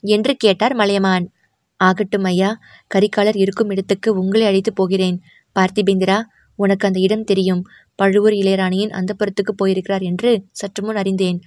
என்று 0.01 0.37
கேட்டார் 0.37 0.75
மலையமான். 0.75 1.33
ஆகட்டும் 1.77 2.23
ஐயா 2.23 2.59
கரிகாலர் 2.95 3.37
இருக்கும் 3.37 3.71
இடத்துக்கு 3.71 4.19
உங்களை 4.19 4.47
அழைத்து 4.47 4.73
போகிறேன். 4.73 5.21
பார்த்திபேந்திரா 5.59 6.23
உனக்கு 6.55 6.87
அந்த 6.87 7.01
இடம் 7.01 7.25
தெரியும். 7.25 7.63
பழுவூர் 7.95 8.33
இளையராணியின் 8.33 8.91
அந்த 8.91 9.15
புறத்துக்கு 9.19 9.53
போயிருக்கிறார் 9.57 10.01
என்று 10.01 10.45
சற்று 10.51 10.85
முன் 10.85 10.97
அறிந்தேன். 10.97 11.41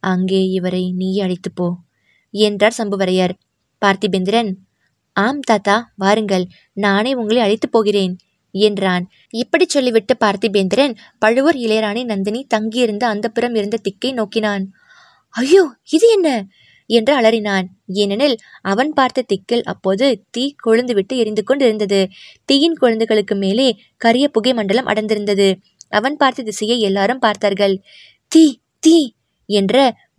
அங்கே 0.00 0.42
இவரை 0.42 0.92
நீயே 0.92 1.20
அழைத்து 1.20 1.50
போ. 1.54 1.76
என்றார் 2.34 2.78
சம்புவரையர். 2.78 3.34
பார்த்திபேந்திரன் 3.82 4.50
ஆம் 5.16 5.40
தாத்தா 5.40 5.76
வாருங்கள் 5.96 6.44
நானே 6.76 7.12
உங்களை 7.14 7.40
அழைத்துப் 7.42 7.72
போகிறேன் 7.72 8.16
என்றான். 8.54 9.04
இப்படி 9.34 9.64
சொல்லிவிட்டு 9.68 10.14
பார்த்திபேந்திரன் 10.20 10.94
பழுவூர் 11.18 11.56
இளையராணி 11.56 12.04
நந்தினி 12.04 12.44
தங்கியிருந்த 12.48 13.04
அந்தப்புறம் 13.14 13.56
இருந்த 13.56 13.78
திக்கை 13.82 14.12
நோக்கினான். 14.12 14.64
ஐயோ 15.34 15.62
இது 15.90 16.06
என்ன? 16.10 16.28
என்று 16.90 17.12
அலறினான். 17.20 17.66
ஏனெனில் 17.92 18.36
அவன் 18.62 18.92
பார்த்த 18.92 19.24
திக்கில் 19.26 19.62
அப்போது 19.62 20.06
தீ 20.30 20.44
கொழுந்துவிட்டு 20.66 21.14
எரிந்து 21.16 21.42
கொண்டிருந்தது. 21.44 22.00
தீயின் 22.44 22.76
கொழுந்துகளுக்கு 22.80 23.36
மேலே 23.36 23.68
கரிய 23.96 24.28
புகை 24.28 24.52
மண்டலம் 24.54 24.86
அடர்ந்திருந்தது. 24.86 25.48
அவன் 25.88 26.16
பார்த்த 26.16 26.42
திசையை 26.42 26.80
எல்லாரும் 26.80 27.18
பார்த்தார்கள். 27.18 27.74
தீ 28.32 28.44
தீ 28.78 28.96
என்ற 29.58 29.74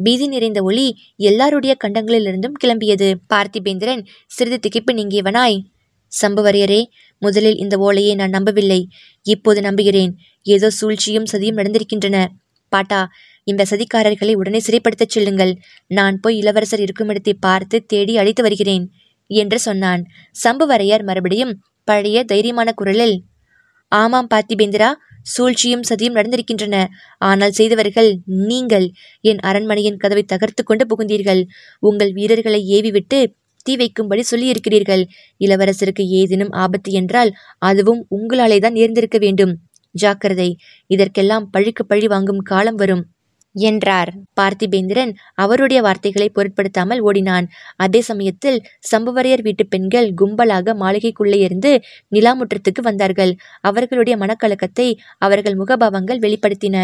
பீதி 0.05 0.25
நிறைந்த 0.27 0.59
ஒளி 0.69 0.87
எல்லாருடைய 1.29 1.73
கண்டங்களிலிருந்தும் 1.83 2.57
கிளம்பியது. 2.63 3.09
பார்த்திபேந்திரன் 3.31 4.03
சிறிது 4.35 4.57
திகைப்பு 4.65 4.93
நீங்கியவனாய் 4.99 5.57
சம்புவரையரே 6.11 6.81
முதலில் 7.21 7.59
இந்த 7.63 7.75
ஓலையை 7.77 8.13
நான் 8.15 8.35
நம்பவில்லை. 8.37 8.79
இப்போது 9.25 9.59
நம்புகிறேன். 9.61 10.11
ஏதோ 10.45 10.69
சூழ்ச்சியும் 10.79 11.29
சதியும் 11.31 11.59
நடந்திருக்கின்றன. 11.59 12.17
பாட்டா 12.71 13.01
இந்த 13.47 13.63
சதிக்காரர்களை 13.69 14.33
உடனே 14.41 14.59
சிறைப்படுத்தச் 14.67 15.13
செல்லுங்கள். 15.15 15.53
நான் 15.97 16.17
போய் 16.23 16.39
இளவரசர் 16.41 16.83
இருக்கும் 16.85 17.09
இடத்தை 17.11 17.33
பார்த்து 17.45 17.77
தேடி 17.91 18.13
அழைத்து 18.21 18.41
வருகிறேன் 18.43 18.85
என்று 19.31 19.57
சொன்னான். 19.59 20.01
சம்புவரையர் 20.43 21.03
மறுபடியும் 21.09 21.53
பழைய 21.87 22.17
தைரியமான 22.31 22.69
குரலில் 22.73 23.15
ஆமாம் 23.91 24.29
பார்த்திபேந்திரா 24.33 24.89
சூழ்ச்சியும் 25.23 25.83
சதியும் 25.89 26.17
நடந்திருக்கின்றன. 26.17 26.85
ஆனால் 27.17 27.51
செய்தவர்கள் 27.51 28.17
நீங்கள். 28.25 28.89
என் 29.21 29.39
அரண்மனையின் 29.39 29.97
கதவை 29.97 30.23
தகர்த்து 30.23 30.63
கொண்டு 30.63 30.85
புகுந்தீர்கள். 30.85 31.43
உங்கள் 31.79 32.11
வீரர்களை 32.11 32.61
ஏவிவிட்டு 32.67 33.33
தீ 33.63 33.75
வைக்கும்படி 33.75 34.23
சொல்லியிருக்கிறீர்கள். 34.31 35.03
இளவரசருக்கு 35.37 36.05
ஏதேனும் 36.07 36.49
ஆபத்து 36.49 36.91
என்றால் 36.91 37.31
அதுவும் 37.57 38.07
உங்களாலே 38.15 38.59
தான் 38.59 38.73
நேர்ந்திருக்க 38.73 39.17
வேண்டும். 39.17 39.53
ஜாக்கிரதை. 39.91 40.57
இதற்கெல்லாம் 40.87 41.49
பழிக்கு 41.49 41.85
பழி 41.85 42.07
வாங்கும் 42.07 42.39
காலம் 42.39 42.75
வரும். 42.75 43.03
என்றார். 43.55 44.11
பார்த்திபேந்திரன் 44.39 45.11
அவருடைய 45.35 45.79
வார்த்தைகளை 45.81 46.27
பொருட்படுத்தாமல் 46.29 47.01
ஓடினான். 47.01 47.47
அதே 47.75 48.01
சமயத்தில் 48.01 48.59
சம்புவரையர் 48.91 49.41
வீட்டு 49.41 49.65
பெண்கள் 49.65 50.09
கும்பலாக 50.21 50.75
மாளிகைக்குள்ளே 50.75 51.39
இருந்து 51.39 51.73
நிலாமுற்றத்துக்கு 52.11 52.81
வந்தார்கள். 52.81 53.33
அவர்களுடைய 53.61 54.17
மனக்கலக்கத்தை 54.17 54.89
அவர்கள் 55.17 55.55
முகபாவங்கள் 55.55 56.23
வெளிப்படுத்தின. 56.25 56.77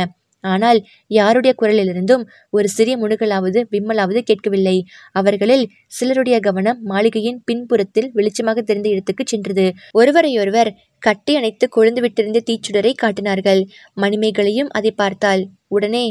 ஆனால் 0.44 0.80
யாருடைய 1.12 1.52
குரலிலிருந்தும் 1.62 2.24
ஒரு 2.50 2.68
சிறிய 2.68 2.96
முணுகலாவது 2.98 3.60
விம்மலாவது 3.72 4.20
கேட்கவில்லை. 4.20 4.76
அவர்களில் 5.12 5.66
சிலருடைய 5.88 6.38
கவனம் 6.40 6.80
மாளிகையின் 6.84 7.40
பின்புறத்தில் 7.46 8.12
வெளிச்சமாக 8.14 8.62
தெரிந்த 8.62 8.88
இடத்துக்கு 8.90 9.24
சென்றது. 9.28 9.66
ஒருவரையொருவர் 9.92 10.72
கட்டி 11.02 11.34
அணைத்து 11.36 11.66
கொழுந்து 11.68 12.02
விட்டிருந்த 12.02 12.42
தீச்சுடரை 12.50 12.94
காட்டினார்கள். 12.96 13.62
மணிமேகலையும் 13.98 14.72
அதை 14.72 14.92
பார்த்தாள். 14.92 15.44
உடனே 15.68 16.06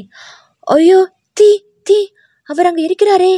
ஐயோ 0.66 1.12
தீ 1.32 1.49
தீ 1.82 1.99
அவர் 2.49 2.66
அங்கு 2.66 2.82
இருக்கிறாரே 2.82 3.35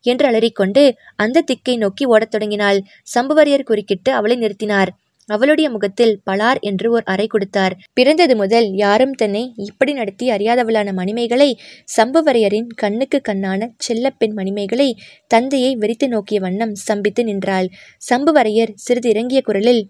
என்று 0.00 0.26
அலறிக்கொண்டு 0.26 0.82
அந்த 1.16 1.40
திக்கை 1.40 1.76
நோக்கி 1.76 2.04
ஓடத் 2.04 2.30
தொடங்கினாள். 2.30 2.78
சம்புவரையர் 3.14 3.62
குறுக்கிட்டு 3.62 4.12
அவளை 4.12 4.36
நிறுத்தினார். 4.36 4.88
அவளுடைய 5.28 5.70
முகத்தில் 5.70 6.20
பலார் 6.30 6.60
என்று 6.60 6.90
ஓர் 6.90 7.02
அறை 7.04 7.26
கொடுத்தார். 7.26 7.76
பிறந்தது 7.92 8.36
முதல் 8.36 8.68
யாரும் 8.74 9.12
தன்னை 9.12 9.52
இப்படி 9.56 9.92
நடத்தி 9.92 10.30
அறியாதவளான 10.30 10.88
மணிமைகளை 10.92 11.50
சம்புவரையரின் 11.96 12.70
கண்ணுக்கு 12.76 13.20
கண்ணான 13.28 13.70
செல்லப்பெண் 13.88 14.34
மணிமைகளை 14.36 14.88
தந்தையை 15.26 15.76
வெறித்து 15.76 16.06
நோக்கிய 16.06 16.40
வண்ணம் 16.40 16.74
ஸ்தம்பித்து 16.82 17.22
நின்றாள். 17.22 17.68
சம்புவரையர் 18.10 18.72
சிறிது 18.74 19.08
இறங்கிய 19.08 19.42
குரலில் 19.42 19.82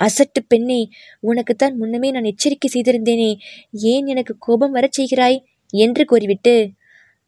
அசட்டு 0.00 0.40
பெண்ணே 0.48 0.88
உனக்குத்தான் 1.20 1.74
முன்னமே 1.76 2.10
நான் 2.10 2.24
எச்சரிக்கை 2.24 2.70
செய்திருந்தேனே. 2.74 3.32
ஏன் 3.72 4.06
எனக்கு 4.06 4.36
கோபம் 4.38 4.70
வரச் 4.70 4.92
செய்கிறாய்? 4.92 5.38
என்று 5.76 6.04
கூறிவிட்டு 6.04 6.54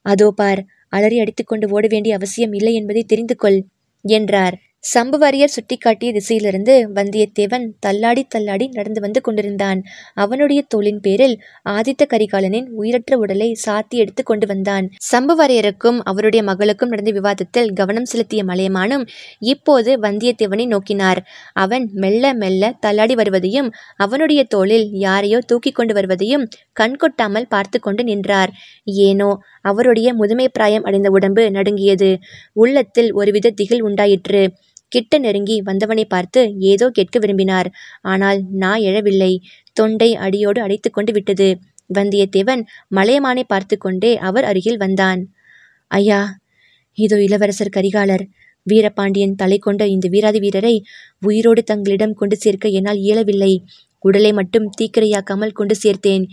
அதோ 0.07 0.31
பார் 0.31 0.61
அலறி 0.89 1.19
அடித்துக்கொண்டு 1.21 1.67
ஓட 1.69 1.87
வேண்டிய 1.89 2.15
அவசியம் 2.15 2.53
இல்லை 2.53 2.75
என்பதை 2.75 3.03
தெரிந்து 3.05 3.37
கொள் 3.37 3.61
என்றார். 4.05 4.57
சம்புவரையர் 4.95 5.53
சுட்டிக்காட்டிய 5.55 6.11
திசையிலிருந்து 6.13 6.75
வந்தியத்தேவன் 6.95 7.65
தள்ளாடி 7.81 8.23
தள்ளாடி 8.25 8.67
நடந்து 8.69 9.01
வந்து 9.01 9.21
கொண்டிருந்தான். 9.21 9.81
அவனுடைய 10.15 10.61
தோளின் 10.69 11.01
பேரில் 11.01 11.35
ஆதித்த 11.69 12.03
கரிகாலனின் 12.07 12.69
உயிரற்ற 12.73 13.19
உடலை 13.19 13.49
சாத்தி 13.67 13.97
எடுத்து 13.97 14.23
கொண்டு 14.23 14.47
வந்தான். 14.47 14.87
சம்புவரையருக்கும் 15.13 15.99
அவருடைய 16.03 16.43
மகளுக்கும் 16.45 16.89
நடந்த 16.89 17.11
விவாதத்தில் 17.11 17.73
கவனம் 17.73 18.05
செலுத்திய 18.05 18.45
மலையமானும் 18.45 19.05
இப்போது 19.45 19.93
வந்தியத்தேவனை 19.99 20.67
நோக்கினார். 20.67 21.21
அவன் 21.53 21.87
மெல்ல 21.95 22.35
மெல்ல 22.35 22.73
தள்ளாடி 22.81 23.15
வருவதையும் 23.15 23.71
அவனுடைய 23.97 24.45
தோளில் 24.45 24.87
யாரையோ 24.99 25.41
தூக்கி 25.47 25.73
கொண்டு 25.73 25.95
வருவதையும் 25.95 26.47
கண்கொட்டாமல் 26.81 27.49
பார்த்து 27.49 27.81
கொண்டு 27.81 28.05
நின்றார். 28.05 28.51
ஏனோ 29.07 29.31
அவருடைய 29.63 30.09
முதுமை 30.15 30.49
பிராயம் 30.49 30.83
அடைந்த 30.83 31.09
உடம்பு 31.11 31.51
நடுங்கியது. 31.51 32.11
உள்ளத்தில் 32.53 33.13
ஒருவித 33.13 33.51
திகில் 33.51 33.83
உண்டாயிற்று. 33.83 34.43
கிட்ட 34.93 35.19
நெருங்கி 35.19 35.57
வந்தவனை 35.61 36.05
பார்த்து 36.05 36.41
ஏதோ 36.73 36.87
கேட்க 36.91 37.19
விரும்பினார். 37.19 37.69
ஆனால் 38.13 38.39
நா 38.63 38.73
எழவில்லை. 38.89 39.33
தொண்டை 39.73 40.11
அடியோடு 40.27 40.61
அடைத்து 40.61 40.91
கொண்டு 40.91 41.13
விட்டது. 41.13 41.49
வந்தியத்தேவன் 41.95 42.63
மலையமானை 42.97 43.45
பார்த்து 43.47 43.77
கொண்டே 43.79 44.13
அவர் 44.29 44.45
அருகில் 44.45 44.83
வந்தான். 44.85 45.21
ஐயா 45.91 46.21
இதோ 46.99 47.17
இளவரசர் 47.27 47.77
கரிகாலர். 47.77 48.25
வீரபாண்டியன் 48.67 49.35
தலை 49.35 49.59
கொண்ட 49.59 49.83
இந்த 49.87 50.07
வீராதி 50.09 50.39
வீரரை 50.45 50.73
உயிரோடு 51.23 51.63
தங்களிடம் 51.63 52.15
கொண்டு 52.15 52.37
சேர்க்க 52.37 52.77
என்னால் 52.79 53.03
இயலவில்லை. 53.07 53.53
உடலை 54.05 54.31
மட்டும் 54.33 54.67
தீக்கிரையாக்காமல் 54.79 55.57
கொண்டு 55.59 55.75
சேர்த்தேன். 55.83 56.25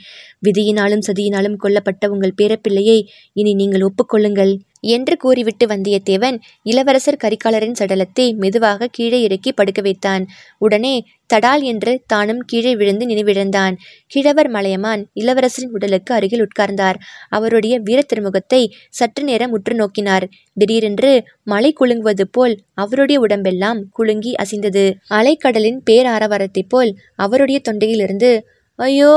விதியினாலும் 0.46 1.04
சதியினாலும் 1.08 1.60
கொல்லப்பட்ட 1.64 2.10
உங்கள் 2.14 2.38
பேரப்பிள்ளையை 2.42 2.98
இனி 3.34 3.54
நீங்கள் 3.54 3.86
ஒப்புக்கொள்ளுங்கள் 3.90 4.54
என்று 4.84 5.18
கூறிவிட்டு 5.18 5.66
வந்தியத்தேவன் 5.66 6.38
இளவரசர் 6.64 7.22
கரிகாலரின் 7.24 7.78
சடலத்தை 7.80 8.36
மெதுவாக 8.36 8.88
கீழே 8.92 9.22
இறக்கி 9.22 9.52
படுக்க 9.54 9.82
வைத்தான். 9.82 10.26
உடனே 10.58 10.96
தடால் 11.34 11.62
என்று 11.62 12.04
தானும் 12.08 12.40
கீழே 12.40 12.76
விழுந்து 12.76 13.06
நினைவிழந்தான். 13.06 13.76
கிழவர் 14.08 14.50
மலையமான் 14.50 15.08
இளவரசரின் 15.16 15.74
உடலுக்கு 15.74 16.14
அருகில் 16.14 16.48
உட்கார்ந்தார். 16.48 16.98
அவருடைய 17.30 17.82
வீரத்திருமுகத்தை 17.82 18.62
சற்று 18.90 19.24
நேரம் 19.24 19.52
உற்று 19.52 19.76
நோக்கினார். 19.76 20.26
திடீரென்று 20.54 21.12
மலை 21.44 21.74
குலுங்குவது 21.80 22.26
போல் 22.32 22.56
அவருடைய 22.74 23.20
உடம்பெல்லாம் 23.20 23.80
குலுங்கி 23.92 24.34
அசைந்தது. 24.36 24.86
அலைக்கடலின் 25.10 25.80
பேராரவாரத்தைப் 25.90 26.70
போல் 26.70 26.98
அவருடைய 27.16 27.62
தொண்டையிலிருந்து 27.70 28.32
ஐயோ! 28.80 29.12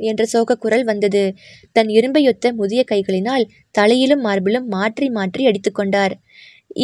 என்ற 0.00 0.22
சோகக் 0.24 0.60
குரல் 0.60 0.84
வந்தது. 0.84 1.22
தன் 1.76 1.90
இரும்பையொத்த 1.94 2.52
முதிய 2.52 2.80
கைகளினால் 2.92 3.44
தலையிலும் 3.74 4.22
மார்பிலும் 4.24 4.66
மாற்றி 4.66 5.06
மாற்றி 5.10 5.42
அடித்துக்கொண்டார் 5.46 6.14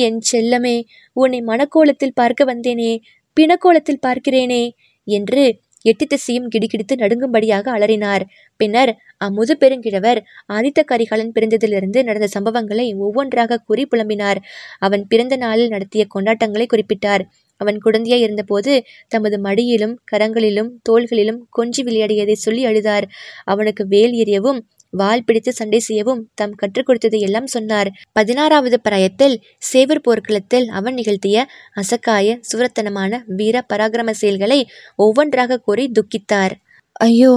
என் 0.01 0.19
செல்லமே 0.31 0.77
உன்னை 1.17 1.41
மணக்கோலத்தில் 1.43 2.15
பார்க்க 2.15 2.45
வந்தேனே 2.45 2.93
பிணக்கோலத்தில் 3.37 4.05
பார்க்கிறேனே 4.07 4.63
என்று 5.09 5.45
எட்டு 5.85 6.05
திசையும் 6.07 6.49
கிடுகிடித்து 6.53 6.95
நடுங்கும்படியாக 6.97 7.67
அலறினார். 7.77 8.25
பின்னர் 8.61 8.91
அம்முது 9.19 9.55
பெருங்கிழவர் 9.57 10.19
ஆதித்த 10.49 10.81
கரிகாலன் 10.85 11.33
பிறந்ததிலிருந்து 11.33 12.01
நடந்த 12.05 12.29
சம்பவங்களை 12.35 12.87
ஒவ்வொன்றாக 12.99 13.61
கூறி 13.61 13.85
புலம்பினார். 13.87 14.41
அவன் 14.79 15.05
பிறந்த 15.07 15.37
நாளில் 15.37 15.73
நடத்திய 15.73 16.05
கொண்டாட்டங்களை 16.15 16.67
குறிப்பிட்டார். 16.69 17.25
அவன் 17.61 17.79
குழந்தையாய் 17.85 18.25
இருந்தபோது 18.27 18.75
தமது 19.09 19.39
மடியிலும் 19.47 19.95
கரங்களிலும் 20.13 20.71
தோள்களிலும் 20.89 21.41
கொஞ்சி 21.59 21.83
விளையாடியதை 21.89 22.37
சொல்லி 22.39 22.65
அழுதார். 22.67 23.07
அவனுக்கு 23.45 23.85
வேல் 23.87 24.15
எறியவும் 24.23 24.61
வாள் 24.93 25.25
பிடித்து 25.27 25.51
சண்டை 25.53 25.79
செய்யவும் 25.79 26.23
தாம் 26.35 26.55
கற்றுக் 26.55 26.87
கொடுத்ததை 26.87 27.19
எல்லாம் 27.21 27.47
சொன்னார். 27.47 27.89
பதினாறாவது 28.13 28.77
பிராயத்தில் 28.81 29.37
சேவர் 29.71 30.03
போர்க்களத்தில் 30.03 30.67
அவன் 30.79 30.95
நிகழ்த்திய 30.95 31.45
அசக்காய 31.83 32.39
சூரத்தனமான 32.49 33.21
வீர 33.39 33.57
பராக்கிரம 33.73 34.15
செயல்களை 34.23 34.61
ஒவ்வொன்றாக 34.97 35.61
கூறி 35.67 35.85
துக்கித்தார். 35.99 36.55
ஐயோ 37.01 37.35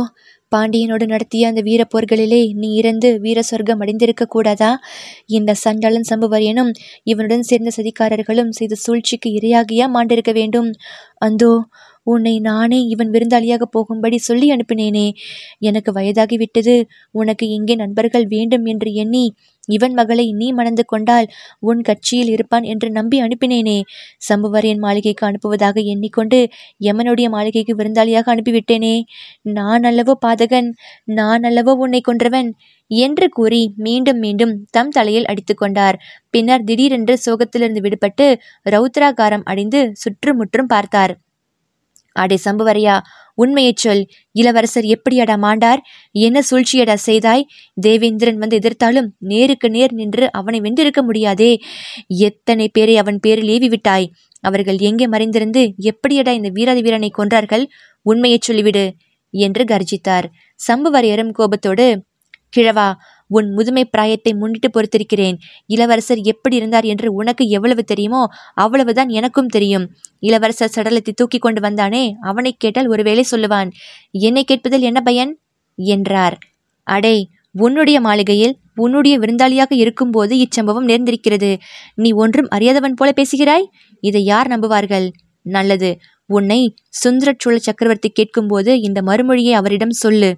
பாண்டியனோடு 0.56 1.06
நடத்திய 1.06 1.48
அந்த 1.48 1.62
வீர 1.62 1.82
போர்களிலே 1.94 2.42
நீ 2.54 2.70
இறந்து 2.74 3.10
வீர 3.20 3.40
சொர்க்கம் 3.42 3.82
அடைந்திருக்க 3.82 4.26
கூடாதா? 4.26 4.72
இந்த 5.30 5.52
சண்டாளன் 5.64 6.10
சம்புவரையனும் 6.10 6.72
இவனுடன் 7.04 7.42
சேர்ந்த 7.42 7.72
சதிகாரர்களும் 7.78 8.52
செய்த 8.52 8.78
சூழ்ச்சிக்கு 8.86 9.32
இரையாகியா 9.32 9.88
மாண்டிருக்க 9.96 10.34
வேண்டும்? 10.34 10.70
அந்தோ 11.18 11.54
உன்னை 12.08 12.36
நானே 12.40 12.80
இவன் 12.84 13.12
விருந்தாளியாக 13.12 13.66
போகும்படி 13.72 14.18
சொல்லி 14.20 14.48
அனுப்பினேனே. 14.52 15.08
எனக்கு 15.60 15.92
வயதாகிவிட்டது. 15.92 16.76
உனக்கு 17.16 17.46
இங்கே 17.50 17.76
நண்பர்கள் 17.76 18.26
வேண்டும் 18.28 18.66
என்று 18.66 18.90
எண்ணி 18.94 19.26
இவன் 19.68 19.94
மகளை 19.94 20.26
நீ 20.34 20.48
மணந்து 20.52 20.84
கொண்டால் 20.86 21.28
உன் 21.60 21.82
கட்சியில் 21.82 22.28
இருப்பான் 22.28 22.64
என்று 22.64 22.88
நம்பி 22.92 23.18
அனுப்பினேனே. 23.22 23.78
சம்புவரையன் 24.30 24.82
மாளிகைக்கு 24.86 25.26
அனுப்புவதாக 25.28 25.78
எண்ணிக்கொண்டு 25.94 26.40
யமனுடைய 26.80 27.30
மாளிகைக்கு 27.30 27.76
விருந்தாளியாக 27.76 28.32
அனுப்பிவிட்டேனே. 28.36 28.96
நான் 29.42 29.84
அல்லவோ 29.84 30.16
பாதகன் 30.26 30.70
நான் 31.04 31.44
அல்லவோ 31.44 31.76
உன்னை 31.86 32.02
கொன்றவன் 32.02 32.52
என்று 32.92 33.30
கூறி 33.30 33.64
மீண்டும் 33.78 34.20
மீண்டும் 34.20 34.54
தம் 34.72 34.90
தலையில் 34.90 35.26
அடித்து 35.26 35.54
கொண்டார். 35.56 35.98
பின்னர் 36.30 36.64
திடீரென்று 36.64 37.16
சோகத்திலிருந்து 37.26 37.84
விடுபட்டு 37.86 38.28
ரௌத்ராகாரம் 38.66 39.46
அடைந்து 39.46 39.82
சுற்றுமுற்றும் 39.94 40.68
பார்த்தார். 40.68 41.14
அடே 42.16 42.38
சம்புவரையா 42.46 42.96
உண்மையைச் 43.34 43.78
சொல். 43.78 44.08
இளவரசர் 44.32 44.84
எப்படியடா 44.84 45.36
மாண்டார்? 45.38 45.78
என்ன 46.12 46.42
சூழ்ச்சியடா 46.52 46.94
செய்தாய்? 46.94 47.46
தேவேந்திரன் 47.82 48.38
வந்து 48.38 48.60
எதிர்த்தாலும் 48.60 49.08
நேருக்கு 49.18 49.70
நேர் 49.70 49.94
நின்று 49.94 50.32
அவனை 50.32 50.60
வென்றிருக்க 50.62 51.02
முடியாதே. 51.02 51.60
எத்தனை 52.08 52.70
பேரை 52.70 52.98
அவன் 52.98 53.20
பேரில் 53.20 53.48
ஏவி 53.48 53.70
விட்டாய்? 53.70 54.12
அவர்கள் 54.42 54.78
எங்கே 54.78 55.08
மறைந்திருந்து 55.08 55.74
எப்படியடா 55.78 56.32
இந்த 56.32 56.50
வீராதி 56.54 56.82
வீரனை 56.82 57.12
கொன்றார்கள்? 57.18 57.66
உண்மையைச் 58.02 58.52
சொல்லிவிடு 58.52 58.92
என்று 59.32 59.64
கர்ஜித்தார். 59.64 60.26
சம்புவரையரும் 60.68 61.32
கோபத்தோடு 61.32 62.04
கிழவா 62.58 62.94
உன் 63.34 63.48
முதுமை 63.52 63.84
பிராயத்தை 63.86 64.32
முன்னிட்டு 64.34 64.70
பொறுத்திருக்கிறேன். 64.70 65.38
இளவரசர் 65.70 66.22
எப்படி 66.24 66.56
இருந்தார் 66.56 66.84
என்று 66.84 67.08
உனக்கு 67.14 67.44
எவ்வளவு 67.48 67.84
தெரியுமோ 67.84 68.22
அவ்வளவுதான் 68.56 69.12
எனக்கும் 69.20 69.48
தெரியும். 69.48 69.86
இளவரசர் 70.24 70.76
சடலத்தை 70.76 71.14
தூக்கி 71.16 71.40
கொண்டு 71.40 71.62
வந்தானே 71.62 72.04
அவனை 72.22 72.54
கேட்டால் 72.58 72.88
ஒருவேளை 72.88 73.26
சொல்லுவான். 73.32 73.72
என்னை 74.24 74.44
கேட்பதில் 74.44 74.82
என்ன 74.82 75.02
பயன்? 75.02 75.32
என்றார். 75.78 76.38
அடே 76.88 77.16
உன்னுடைய 77.56 77.98
மாளிகையில் 78.02 78.54
உன்னுடைய 78.76 79.16
விருந்தாளியாக 79.20 79.72
இருக்கும்போது 79.76 80.34
இச்சம்பவம் 80.36 80.88
நேர்ந்திருக்கிறது. 80.88 81.52
நீ 81.96 82.10
ஒன்றும் 82.14 82.50
அறியாதவன் 82.50 82.96
போல 82.96 83.10
பேசுகிறாய்? 83.12 83.68
இதை 84.04 84.22
யார் 84.24 84.48
நம்புவார்கள்? 84.48 85.08
நல்லது. 85.46 85.92
உன்னை 86.30 86.60
சுந்தரச்சோழ 87.00 87.56
சக்கரவர்த்தி 87.60 88.10
கேட்கும்போது 88.10 88.72
இந்த 88.80 89.00
மறுமொழியை 89.02 89.54
அவரிடம் 89.54 89.96
சொல்லு. 89.96 90.30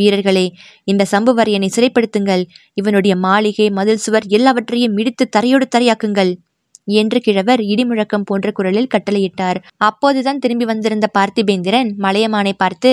வீரர்களே 0.00 0.46
இந்த 0.84 1.06
சம்புவரையனை 1.12 1.68
சிறைப்படுத்துங்கள். 1.76 2.42
இவனுடைய 2.74 3.14
மாளிகை 3.26 3.66
மதில் 3.78 4.04
சுவர் 4.04 4.26
எல்லாவற்றையும் 4.28 4.96
இடித்து 5.00 5.26
தரையோடு 5.36 5.66
தரையாக்குங்கள் 5.76 6.32
என்று 7.00 7.18
கிழவர் 7.20 7.62
இடிமுழக்கம் 7.72 8.26
போன்ற 8.28 8.48
குரலில் 8.50 8.92
கட்டளையிட்டார். 8.94 9.58
அப்போதுதான் 9.88 10.42
திரும்பி 10.44 10.66
வந்திருந்த 10.72 11.06
பார்த்திபேந்திரன் 11.18 11.90
மலையமானை 12.04 12.54
பார்த்து 12.56 12.92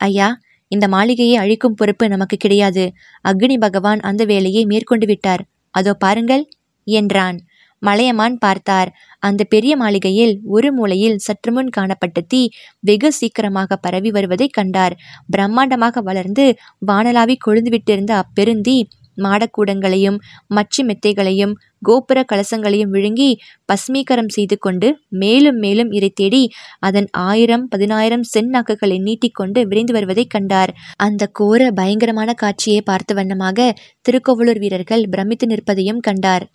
ஐயா 0.00 0.28
இந்த 0.72 0.86
மாளிகையை 0.88 1.36
அழிக்கும் 1.36 1.76
பொறுப்பு 1.78 2.04
நமக்கு 2.08 2.36
கிடையாது. 2.36 2.84
அக்னி 3.24 3.56
பகவான் 3.58 4.00
அந்த 4.00 4.22
வேலையை 4.24 4.62
மேற்கொண்டு 4.64 5.06
விட்டார். 5.06 5.42
அதோ 5.74 5.92
பாருங்கள் 6.04 6.44
என்றான். 6.86 7.38
மலையமான் 7.82 8.36
பார்த்தார். 8.38 8.90
அந்த 9.18 9.42
பெரிய 9.44 9.72
மாளிகையில் 9.76 10.34
ஒரு 10.56 10.70
மூலையில் 10.72 11.18
சற்று 11.18 11.52
முன் 11.52 11.70
காணப்பட்ட 11.76 12.20
தீ 12.32 12.42
வெகு 12.80 13.10
சீக்கிரமாக 13.12 13.76
பரவி 13.76 14.10
வருவதை 14.10 14.48
கண்டார். 14.58 14.96
பிரம்மாண்டமாக 15.36 16.02
வளர்ந்து 16.02 16.46
வானலாவி 16.86 17.36
கொழுந்துவிட்டிருந்த 17.46 18.14
அப்பெருந்தீ 18.22 18.78
மாடக்கூடங்களையும் 19.16 20.18
மச்சி 20.56 20.82
மெத்தைகளையும் 20.88 21.52
கோபுர 21.82 22.18
கலசங்களையும் 22.32 22.92
விழுங்கி 22.94 23.28
பஸ்மீகரம் 23.72 24.30
செய்து 24.36 24.56
கொண்டு 24.58 24.88
மேலும் 25.22 25.58
மேலும் 25.58 25.90
இறை 25.90 26.10
தேடி 26.10 26.42
அதன் 26.78 27.08
ஆயிரம் 27.28 27.64
பதினாயிரம் 27.68 28.24
செந்நாக்குகளை 28.34 28.98
நீட்டிக்கொண்டு 29.06 29.62
விரைந்து 29.70 29.92
வருவதை 29.92 30.24
கண்டார். 30.26 30.72
அந்த 30.96 31.22
கோர 31.32 31.70
பயங்கரமான 31.72 32.32
காட்சியை 32.32 32.80
பார்த்த 32.82 33.14
வண்ணமாக 33.14 33.68
திருக்கோவலூர் 34.08 34.62
வீரர்கள் 34.64 35.04
பிரமித்து 35.08 35.46
நிற்பதையும் 35.46 36.02
கண்டார். 36.08 36.46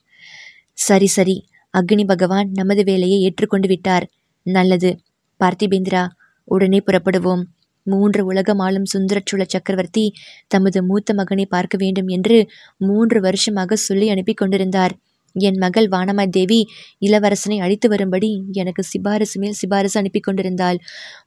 சரி 0.77 1.07
சரி. 1.07 1.35
அக்னி 1.73 2.05
பகவான் 2.05 2.49
நமது 2.53 2.83
வேலையை 2.83 3.21
ஏற்றுக்கொண்டு 3.21 3.67
விட்டார். 3.67 4.05
நல்லது. 4.45 4.97
பார்த்திபேந்திரா 5.39 6.03
உடனே 6.47 6.79
புறப்படுவோம். 6.85 7.43
மூன்று 7.87 8.25
உலகம் 8.25 8.59
ஆளும் 8.59 8.87
சுந்தரச்சுள 8.93 9.43
சக்கரவர்த்தி 9.47 10.05
தமது 10.47 10.83
மூத்த 10.83 11.13
மகனை 11.13 11.45
பார்க்க 11.45 11.75
வேண்டும் 11.77 12.07
என்று 12.07 12.37
மூன்று 12.77 13.21
வருஷமாக 13.21 13.75
சொல்லி 13.75 14.09
அனுப்பி 14.09 14.33
கொண்டிருந்தார். 14.33 14.93
என் 15.35 15.57
மகள் 15.57 15.87
வானமா 15.87 16.27
தேவி 16.29 16.59
இளவரசனை 17.01 17.57
அழித்து 17.59 17.89
வரும்படி 17.89 18.29
எனக்கு 18.51 18.83
சிபாரிசு 18.83 19.39
மேல் 19.39 19.57
சிபாரிசு 19.61 19.99
அனுப்பி 19.99 20.19
கொண்டிருந்தாள். 20.19 20.77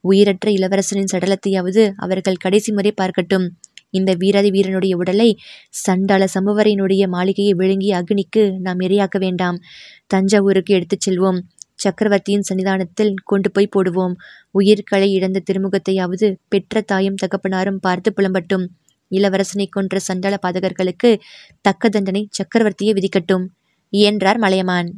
உயிரற்ற 0.00 0.50
இளவரசனின் 0.50 1.12
சடலத்தையாவது 1.12 1.92
அவர்கள் 1.96 2.34
கடைசி 2.36 2.72
முறை 2.72 2.94
பார்க்கட்டும். 3.02 3.46
இந்த 3.90 4.14
வீராதி 4.14 4.50
வீரனுடைய 4.50 4.96
உடலை 4.96 5.38
சண்டாள 5.68 6.26
சம்புவரையினுடைய 6.34 7.08
மாளிகையை 7.08 7.54
விழுங்கிய 7.54 8.02
அக்னிக்கு 8.02 8.58
நாம் 8.58 8.80
இரையாக்க 8.80 9.18
வேண்டாம். 9.18 9.58
தஞ்சாவூருக்கு 10.06 10.74
எடுத்துச் 10.74 11.10
செல்வோம். 11.10 11.38
சக்கரவர்த்தியின் 11.74 12.44
சன்னிதானத்தில் 12.48 13.14
கொண்டு 13.24 13.50
போய் 13.50 13.68
போடுவோம். 13.76 14.14
உயிர்களை 14.50 15.12
இழந்த 15.12 15.42
திருமுகத்தையாவது 15.50 16.36
பெற்ற 16.48 16.80
தாயும் 16.80 17.14
தகப்பனாரும் 17.14 17.80
பார்த்து 17.80 18.12
புலம்பட்டும். 18.16 18.66
இளவரசனை 19.10 19.66
கொன்ற 19.70 19.98
சண்டாள 19.98 20.38
பாதகர்களுக்கு 20.46 21.18
தக்க 21.60 21.88
தண்டனை 21.88 22.28
சக்கரவர்த்தியை 22.30 22.92
விதிக்கட்டும். 22.92 23.46
என்றார் 23.88 24.38
மலையமான். 24.38 24.88